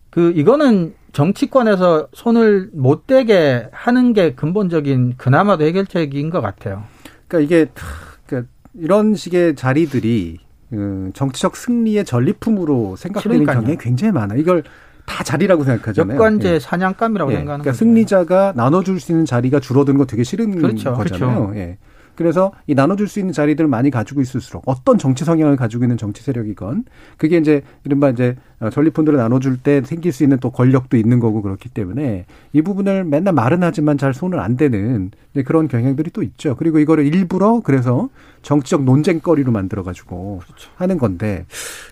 [0.09, 6.83] 그 이거는 정치권에서 손을 못 대게 하는 게 근본적인 그나마도 해결책인 것 같아요.
[7.29, 10.39] 그러니까 이게 하, 그러니까 이런 식의 자리들이
[10.73, 13.59] 음, 정치적 승리의 전리품으로 생각되는 그러니까요.
[13.61, 14.37] 경향이 굉장히 많아요.
[14.37, 14.63] 이걸
[15.05, 16.15] 다 자리라고 생각하잖아요.
[16.15, 16.59] 역관제 예.
[16.59, 17.35] 사냥감이라고 예.
[17.37, 17.77] 생각하는 그러니까 거죠.
[17.77, 20.95] 승리자가 나눠줄 수 있는 자리가 줄어드는 거 되게 싫은 그렇죠.
[20.95, 21.53] 거잖아요.
[21.55, 21.77] 예.
[22.15, 26.23] 그래서 이 나눠줄 수 있는 자리들을 많이 가지고 있을수록 어떤 정치 성향을 가지고 있는 정치
[26.23, 26.85] 세력이건
[27.17, 31.41] 그게 이제 이른바 이제 어, 전리품들을 나눠줄 때 생길 수 있는 또 권력도 있는 거고
[31.41, 36.23] 그렇기 때문에 이 부분을 맨날 말은 하지만 잘 손을 안 대는 이제 그런 경향들이 또
[36.23, 36.55] 있죠.
[36.55, 38.09] 그리고 이거를 일부러 그래서
[38.45, 40.41] 정치적 논쟁거리로 만들어가지고
[40.75, 41.47] 하는 건데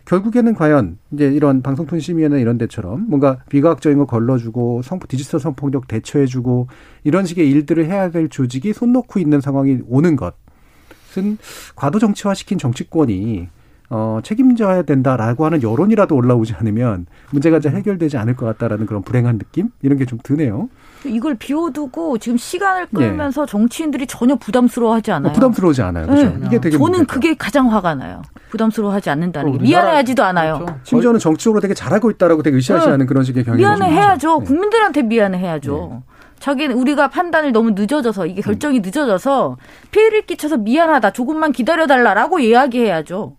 [0.05, 6.67] 결국에는 과연 이제 이런 방송통신심의회나 이런 데처럼 뭔가 비과학적인 거 걸러주고 성, 디지털 성폭력 대처해주고
[7.03, 11.39] 이런 식의 일들을 해야 될 조직이 손 놓고 있는 상황이 오는 것은
[11.75, 13.49] 과도 정치화시킨 정치권이
[13.95, 19.37] 어, 책임져야 된다라고 하는 여론이라도 올라오지 않으면 문제가 잘 해결되지 않을 것 같다라는 그런 불행한
[19.37, 20.67] 느낌 이런 게 좀 드네요.
[21.05, 22.97] 이걸 비워두고 지금 시간을 예.
[22.97, 25.29] 끌면서 정치인들이 전혀 부담스러워하지 않아요.
[25.29, 26.07] 어, 부담스러워지 않아요.
[26.07, 26.25] 그렇죠?
[26.25, 26.37] 네.
[26.47, 27.07] 이게 되게 저는 문제죠.
[27.07, 28.23] 그게 가장 화가 나요.
[28.49, 30.53] 부담스러워하지 않는다는 게 우리나라- 미안해하지도 않아요.
[30.59, 30.79] 그렇죠.
[30.83, 34.15] 심지어는 정치적으로 되게 잘하고 있다라고 되게 으쌰으쌰하는 그런 식의 경향이 좀 미안해해야죠.
[34.15, 34.39] 있죠.
[34.39, 36.01] 국민들한테 미안해해야죠.
[36.39, 39.57] 자기는 우리가 판단을 너무 늦어져서 이게 결정이 늦어져서
[39.91, 41.11] 피해를 끼쳐서 미안하다.
[41.11, 43.35] 조금만 기다려달라라고 이야기해야죠.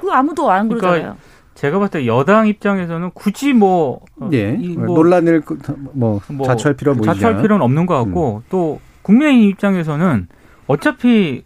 [0.00, 1.16] 그거 아무도 안 그러니까 그러잖아요.
[1.54, 4.56] 제가 봤을 때 여당 입장에서는 굳이 뭐, 어, 예.
[4.58, 5.58] 이 뭐, 논란을 그-
[5.92, 7.42] 뭐, 뭐 자초할 필요가 보이지 자초할.
[7.42, 10.28] 필요는 없는 것 같고 또 국민의힘 입장에서는
[10.66, 11.44] 어차피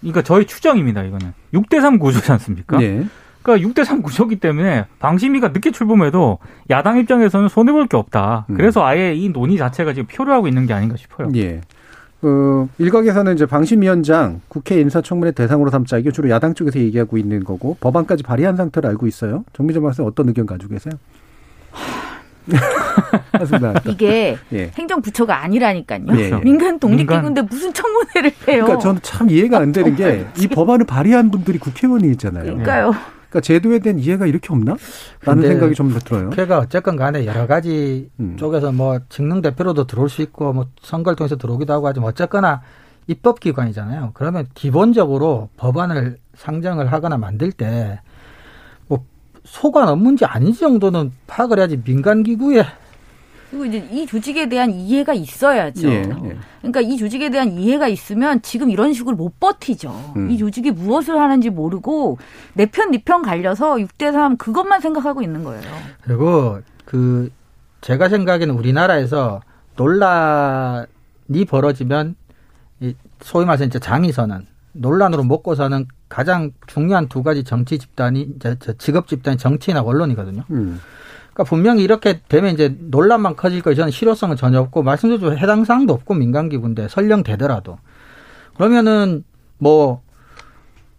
[0.00, 1.02] 그러니까 저희 추정입니다.
[1.02, 2.80] 이거는 6대3 구조지 않습니까?
[2.82, 3.04] 예.
[3.42, 6.38] 그러니까 6대3 구조기 때문에 방심위가 늦게 출범해도
[6.70, 8.46] 야당 입장에서는 손해볼 게 없다.
[8.50, 8.54] 음.
[8.56, 11.28] 그래서 아예 이 논의 자체가 지금 표류하고 있는 게 아닌가 싶어요.
[11.34, 11.60] 예.
[12.22, 17.76] 그 일각에서는 이제 방심위원장 국회 인사청문회 대상으로 삼자 이게 주로 야당 쪽에서 얘기하고 있는 거고
[17.80, 19.44] 법안까지 발의한 상태로 알고 있어요.
[19.54, 20.94] 정미정 박사 어떤 의견 가지고 계세요?
[23.88, 24.70] 이게 예.
[24.78, 26.04] 행정부처가 아니라니까요.
[26.14, 26.40] 예, 예.
[26.44, 28.64] 민간 독립기구인데 무슨 청문회를 해요.
[28.64, 32.44] 그러니까 저는 참 이해가 안 되는 게 이 법안을 발의한 분들이 국회의원이 있잖아요.
[32.44, 32.94] 그러니까요.
[33.32, 34.76] 그러니까 제도에 대한 이해가 이렇게 없나?
[35.24, 36.28] 라는 생각이 좀 들어요.
[36.30, 38.36] 국회가 어쨌건 간에 여러 가지 음.
[38.36, 42.60] 쪽에서 뭐 직능 대표로도 들어올 수 있고 뭐 선거를 통해서 들어오기도 하고 하지만 어쨌거나
[43.06, 44.10] 입법기관이잖아요.
[44.14, 47.98] 그러면 기본적으로 법안을 상정을 하거나 만들 때
[48.86, 49.04] 뭐
[49.44, 52.64] 소관 업무인지 아닌지 정도는 파악을 해야지 민간기구에
[53.52, 55.86] 그리고 이제 이 조직에 대한 이해가 있어야죠.
[55.90, 56.36] 예, 예.
[56.62, 60.14] 그러니까 이 조직에 대한 이해가 있으면 지금 이런 식으로 못 버티죠.
[60.16, 60.30] 음.
[60.30, 62.16] 이 조직이 무엇을 하는지 모르고
[62.54, 65.62] 내 편 네 편 갈려서 6대3 그것만 생각하고 있는 거예요.
[66.00, 67.30] 그리고 그
[67.82, 69.42] 제가 생각에는 우리나라에서
[69.76, 72.14] 논란이 벌어지면
[72.80, 78.56] 이 소위 말해서 이제 장의선은 논란으로 먹고 사는 가장 중요한 두 가지 정치 집단이 이제
[78.60, 80.44] 저 직업 집단이 정치인하고 언론이거든요.
[80.50, 80.80] 음.
[81.32, 85.92] 그러니까 분명히 이렇게 되면 이제 논란만 커질 거 저는 실효성은 전혀 없고 말씀드린 해당 사항도
[85.92, 87.78] 없고 민간 기구인데 설령 되더라도
[88.54, 89.24] 그러면은
[89.58, 90.02] 뭐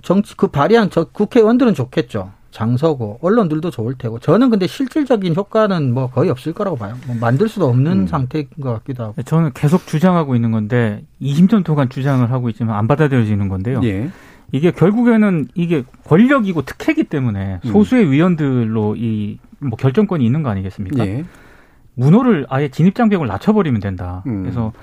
[0.01, 2.31] 정치 그 발의한 저 국회의원들은 좋겠죠.
[2.51, 6.95] 장서고 언론들도 좋을 테고 저는 근데 실질적인 효과는 뭐 거의 없을 거라고 봐요.
[7.07, 8.07] 뭐 만들 수도 없는 음.
[8.07, 9.21] 상태인 것 같기도 하고.
[9.23, 13.81] 저는 계속 주장하고 있는 건데 20년 동안 주장을 하고 있지만 안 받아들여지는 건데요.
[13.83, 14.09] 예.
[14.53, 17.71] 이게 결국에는 이게 권력이고 특혜기 때문에 음.
[17.71, 21.07] 소수의 위원들로 이 뭐 결정권이 있는 거 아니겠습니까?
[21.07, 21.23] 예.
[21.95, 24.21] 문호를 아예 진입장벽을 낮춰버리면 된다.
[24.27, 24.41] 음.
[24.43, 24.73] 그래서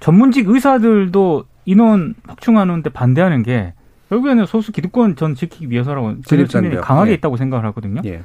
[0.00, 3.74] 전문직 의사들도 인원 확충하는데 반대하는 게
[4.08, 6.46] 결국에는 소수 기득권 전 지키기 위해서라고 저는.
[6.48, 7.14] 측면이 강하게 예.
[7.14, 8.00] 있다고 생각을 하거든요.
[8.04, 8.22] 예.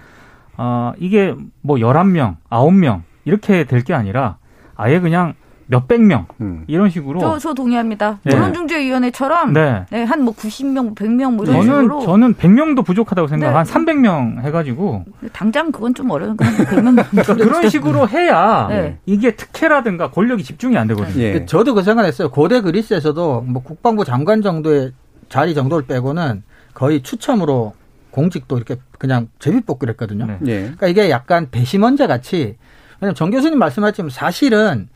[0.57, 4.37] 아, 이게 뭐 11명, 9명 이렇게 될 게 아니라
[4.75, 5.35] 아예 그냥
[5.71, 6.65] 몇백 명 음.
[6.67, 8.19] 이런 식으로 저, 저 동의합니다.
[8.23, 8.35] 네.
[8.35, 9.85] 언론중재위원회처럼 네.
[9.89, 10.03] 네.
[10.03, 13.47] 한 뭐 90명, 100명 뭐 이런 저는 식으로 저는 100명도 부족하다고 생각.
[13.47, 13.53] 네.
[13.55, 18.97] 한 300명 해가지고 당장 그건 좀 어려우니까 한 100명 그러니까 그런 식으로 해야 네.
[19.05, 21.21] 이게 특혜라든가 권력이 집중이 안 되거든요.
[21.23, 21.45] 예.
[21.45, 22.29] 저도 그 생각했어요.
[22.31, 24.91] 고대 그리스에서도 뭐 국방부 장관 정도의
[25.29, 26.43] 자리 정도를 빼고는
[26.73, 27.73] 거의 추첨으로
[28.11, 30.25] 공직도 이렇게 그냥 제비뽑기를 했거든요.
[30.25, 30.37] 네.
[30.47, 30.59] 예.
[30.63, 32.57] 그러니까 이게 약간 배심원제 같이
[32.99, 34.89] 왜냐면 정 교수님 말씀하셨지만 사실은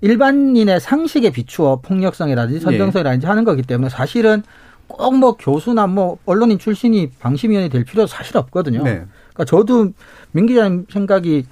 [0.00, 4.42] 일반인의 상식에 비추어 폭력성이라든지 선정성이라든지 하는 거기 때문에 사실은
[4.88, 8.82] 꼭 뭐 교수나 뭐 언론인 출신이 방심위원이 될 필요 사실 없거든요.
[8.84, 9.04] 네.
[9.32, 9.92] 그러니까 저도
[10.32, 11.44] 민 기자님 생각이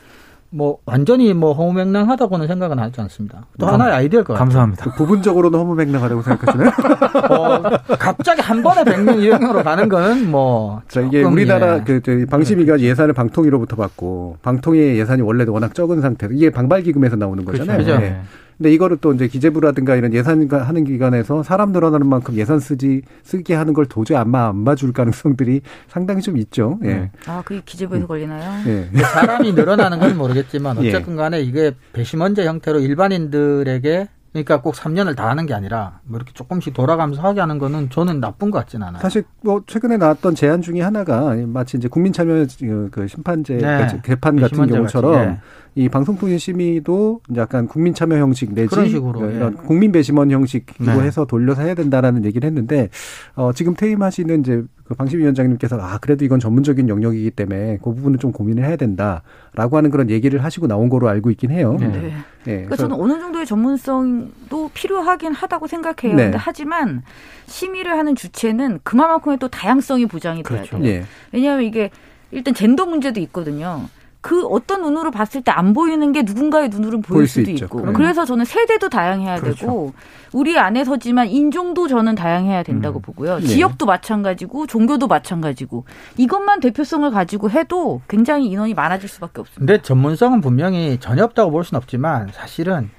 [0.56, 3.44] 뭐 완전히 뭐 허무맹랑하다고는 생각은 하지 않습니다.
[3.58, 4.44] 또 감- 하나의 아이디어일 것 같아요.
[4.44, 4.84] 감사합니다.
[4.84, 6.68] 그 부분적으로는 허무맹랑하다고 생각하시나요?
[7.30, 7.62] 어,
[7.98, 10.80] 갑자기 한 번에 100명, 200명으로 가는 거는 뭐.
[10.86, 11.82] 자, 이게 조금, 우리나라 예.
[11.84, 17.44] 그 저희 방심위가 예산을 방통위로부터 받고 방통위의 예산이 원래도 워낙 적은 상태로 이게 방발기금에서 나오는
[17.44, 17.78] 거잖아요.
[17.78, 17.90] 그죠.
[18.00, 18.20] 예.
[18.56, 23.54] 근데 이거를 또 이제 기재부라든가 이런 예산 하는 기관에서 사람 늘어나는 만큼 예산 쓰지 쓰게
[23.54, 26.78] 하는 걸 도저히 안, 마- 안 봐줄 가능성들이 상당히 좀 있죠.
[26.84, 26.86] 예.
[26.86, 27.10] 네.
[27.26, 28.62] 아, 그게 기재부에서 걸리나요?
[28.68, 28.88] 예.
[28.98, 30.88] 사람이 늘어나는 건 모르겠지만 예.
[30.88, 36.32] 어쨌든 간에 이게 배심원제 형태로 일반인들에게 그러니까 꼭 3년을 다 하는 게 아니라 뭐 이렇게
[36.32, 39.00] 조금씩 돌아가면서 하게 하는 거는 저는 나쁜 것 같진 않아요.
[39.00, 42.44] 사실 뭐 최근에 나왔던 제안 중에 하나가 마치 이제 국민 참여
[42.90, 43.86] 그 심판제 네.
[43.92, 45.38] 그 개판 같은 심판제 경우처럼 예.
[45.76, 49.36] 이 방송통신 심의도 약간 국민 참여 형식 내지 그런 식으로, 그 예.
[49.36, 51.00] 이런 국민 배심원 형식으로 네.
[51.02, 52.90] 해서 돌려서 해야 된다라는 얘기를 했는데
[53.36, 58.32] 어 지금 퇴임하시는 이제 그 방심위원장님께서 아 그래도 이건 전문적인 영역이기 때문에 그 부분은 좀
[58.32, 61.76] 고민을 해야 된다라고 하는 그런 얘기를 하시고 나온 거로 알고 있긴 해요.
[61.80, 61.88] 네.
[61.88, 62.14] 네.
[62.46, 62.52] 예.
[62.56, 66.16] 그러니까 저는 어느 정도의 전문성도 필요하긴 하다고 생각해요.
[66.16, 66.24] 네.
[66.24, 67.02] 근데 하지만
[67.46, 70.78] 심의를 하는 주체는 그만큼의 또 다양성이 보장이 돼야 그렇죠.
[70.78, 70.86] 돼요.
[70.86, 71.04] 예.
[71.32, 71.90] 왜냐하면 이게
[72.30, 73.88] 일단 젠더 문제도 있거든요.
[74.24, 77.50] 그 어떤 눈으로 봤을 때 안 보이는 게 누군가의 눈으로는 보일 수 수도.
[77.50, 77.78] 있고.
[77.82, 77.92] 그럼요.
[77.96, 79.58] 그래서 저는 세대도 다양해야 그렇죠.
[79.66, 79.92] 되고
[80.32, 83.02] 우리 안에서지만 인종도 저는 다양해야 된다고 음.
[83.02, 83.38] 보고요.
[83.38, 83.46] 네.
[83.46, 85.84] 지역도 마찬가지고 종교도 마찬가지고
[86.16, 89.60] 이것만 대표성을 가지고 해도 굉장히 인원이 많아질 수밖에 없습니다.
[89.60, 92.90] 근데 전문성은 분명히 전혀 없다고 볼 수는 없지만 사실은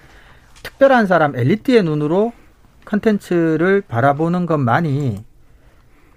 [0.64, 2.32] 특별한 사람 엘리트의 눈으로
[2.86, 5.26] 컨텐츠를 바라보는 것만이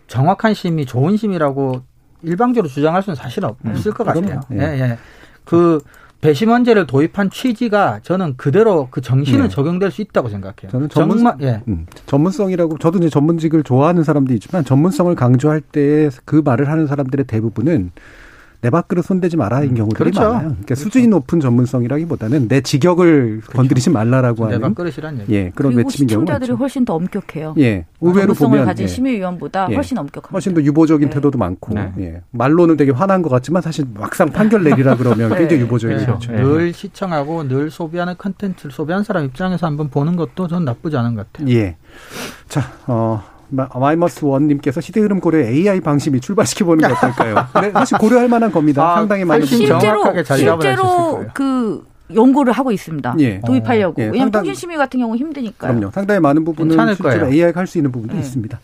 [0.07, 1.83] 정확한 심의, 좋은 심의라고
[2.23, 4.29] 일방적으로 주장할 수는 사실 없- 없을 것 그럼요.
[4.29, 4.41] 같아요.
[4.53, 4.65] 예.
[4.77, 4.99] 예, 예.
[5.45, 5.81] 그
[6.21, 9.49] 배심원제를 도입한 취지가 저는 그대로 그 정신은 예.
[9.49, 10.71] 적용될 수 있다고 생각해요.
[10.71, 11.63] 저는 전문, 정말 예.
[11.69, 17.27] 음, 전문성이라고 저도 이제 전문직을 좋아하는 사람도 있지만 전문성을 강조할 때 그 말을 하는 사람들의
[17.27, 17.93] 대부분은
[18.61, 20.21] 내 밥그릇 손대지 마라인 경우들이 그렇죠.
[20.21, 20.49] 많아요.
[20.49, 25.35] 그러니까 수준이 높은 전문성이라기보다는 내 직역을 건드리지 말라라고 내 하는 밥그릇이란 얘기.
[25.35, 26.53] 예 그런 외침인 경우가 시청자들이.
[26.57, 27.55] 훨씬 더 엄격해요.
[27.59, 29.75] 예 의외로 전문성을 보면 가진 예, 심의위원보다 예.
[29.77, 30.33] 훨씬 엄격합니다.
[30.33, 31.15] 훨씬 더 유보적인 네.
[31.15, 31.93] 태도도 많고 네.
[32.01, 35.39] 예 말로는 되게 화난 것 같지만 사실 막상 판결 내리라 그러면 네.
[35.39, 36.07] 굉장히 유보적이죠.
[36.07, 36.33] 그렇죠.
[36.33, 36.37] 예.
[36.43, 41.33] 늘 시청하고 늘 소비하는 컨텐츠를 소비하는 사람 입장에서 한번 보는 것도 전 나쁘지 않은 것
[41.33, 41.49] 같아요.
[41.55, 41.77] 예.
[42.49, 47.47] 자, 어, 마- 마이머스 원님께서 시대 흐름 고려 AI 방심위 출발시켜보는 게 어떨까요?
[47.63, 48.93] 네, 사실 고려할 만한 겁니다.
[48.93, 49.47] 아, 상당히 많은.
[49.47, 51.25] 실제로 실제로.
[51.35, 53.17] 그 연구를 하고 있습니다.
[53.19, 53.41] 예.
[53.41, 54.01] 도입하려고.
[54.01, 55.75] 예, 왜냐하면 상당- 통신 심의 같은 경우 힘드니까요.
[55.75, 55.91] 그럼요.
[55.93, 57.35] 상당히 많은 부분은 실제로 거예요.
[57.35, 58.21] AI가 할 수 있는 부분도 네.
[58.21, 58.59] 있습니다.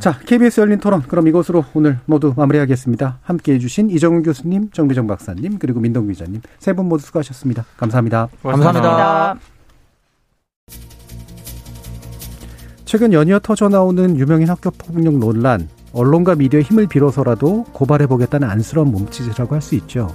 [0.00, 1.02] 자, KBS 열린 토론.
[1.02, 3.18] 그럼 이것으로 오늘 모두 마무리하겠습니다.
[3.22, 6.40] 함께 해 주신 이정훈 교수님, 정비정 박사님, 그리고 민동 기자님.
[6.58, 7.64] 세 분 모두 수고하셨습니다.
[7.76, 8.28] 감사합니다.
[8.42, 8.82] 감사합니다.
[8.90, 9.57] 감사합니다.
[12.88, 19.54] 최근 연이어 터져 나오는 유명인 학교 폭력 논란, 언론과 미디어의 힘을 빌어서라도 고발해보겠다는 안쓰러운 몸짓이라고
[19.54, 20.08] 할 수 있죠.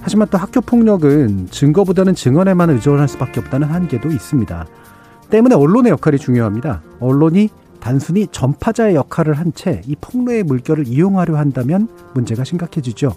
[0.00, 4.66] 하지만 또 학교 폭력은 증거보다는 증언에만 의존할 수밖에 없다는 한계도 있습니다.
[5.30, 6.82] 때문에 언론의 역할이 중요합니다.
[6.98, 13.14] 언론이 단순히 전파자의 역할을 한 채 이 폭로의 물결을 이용하려 한다면 문제가 심각해지죠.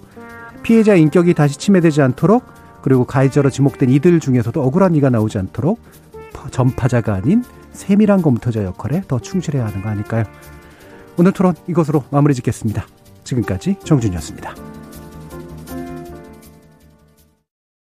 [0.62, 2.44] 피해자 인격이 다시 침해되지 않도록
[2.84, 5.80] 그리고 가해자로 지목된 이들 중에서도 억울한 이가 나오지 않도록
[6.52, 7.44] 전파자가 아닌
[7.76, 10.24] 세밀한 검토자 역할에 더 충실해야 하는 거 아닐까요?
[11.18, 12.88] 오늘 토론 이것으로 마무리 짓겠습니다.
[13.24, 14.75] 지금까지 정준이었습니다.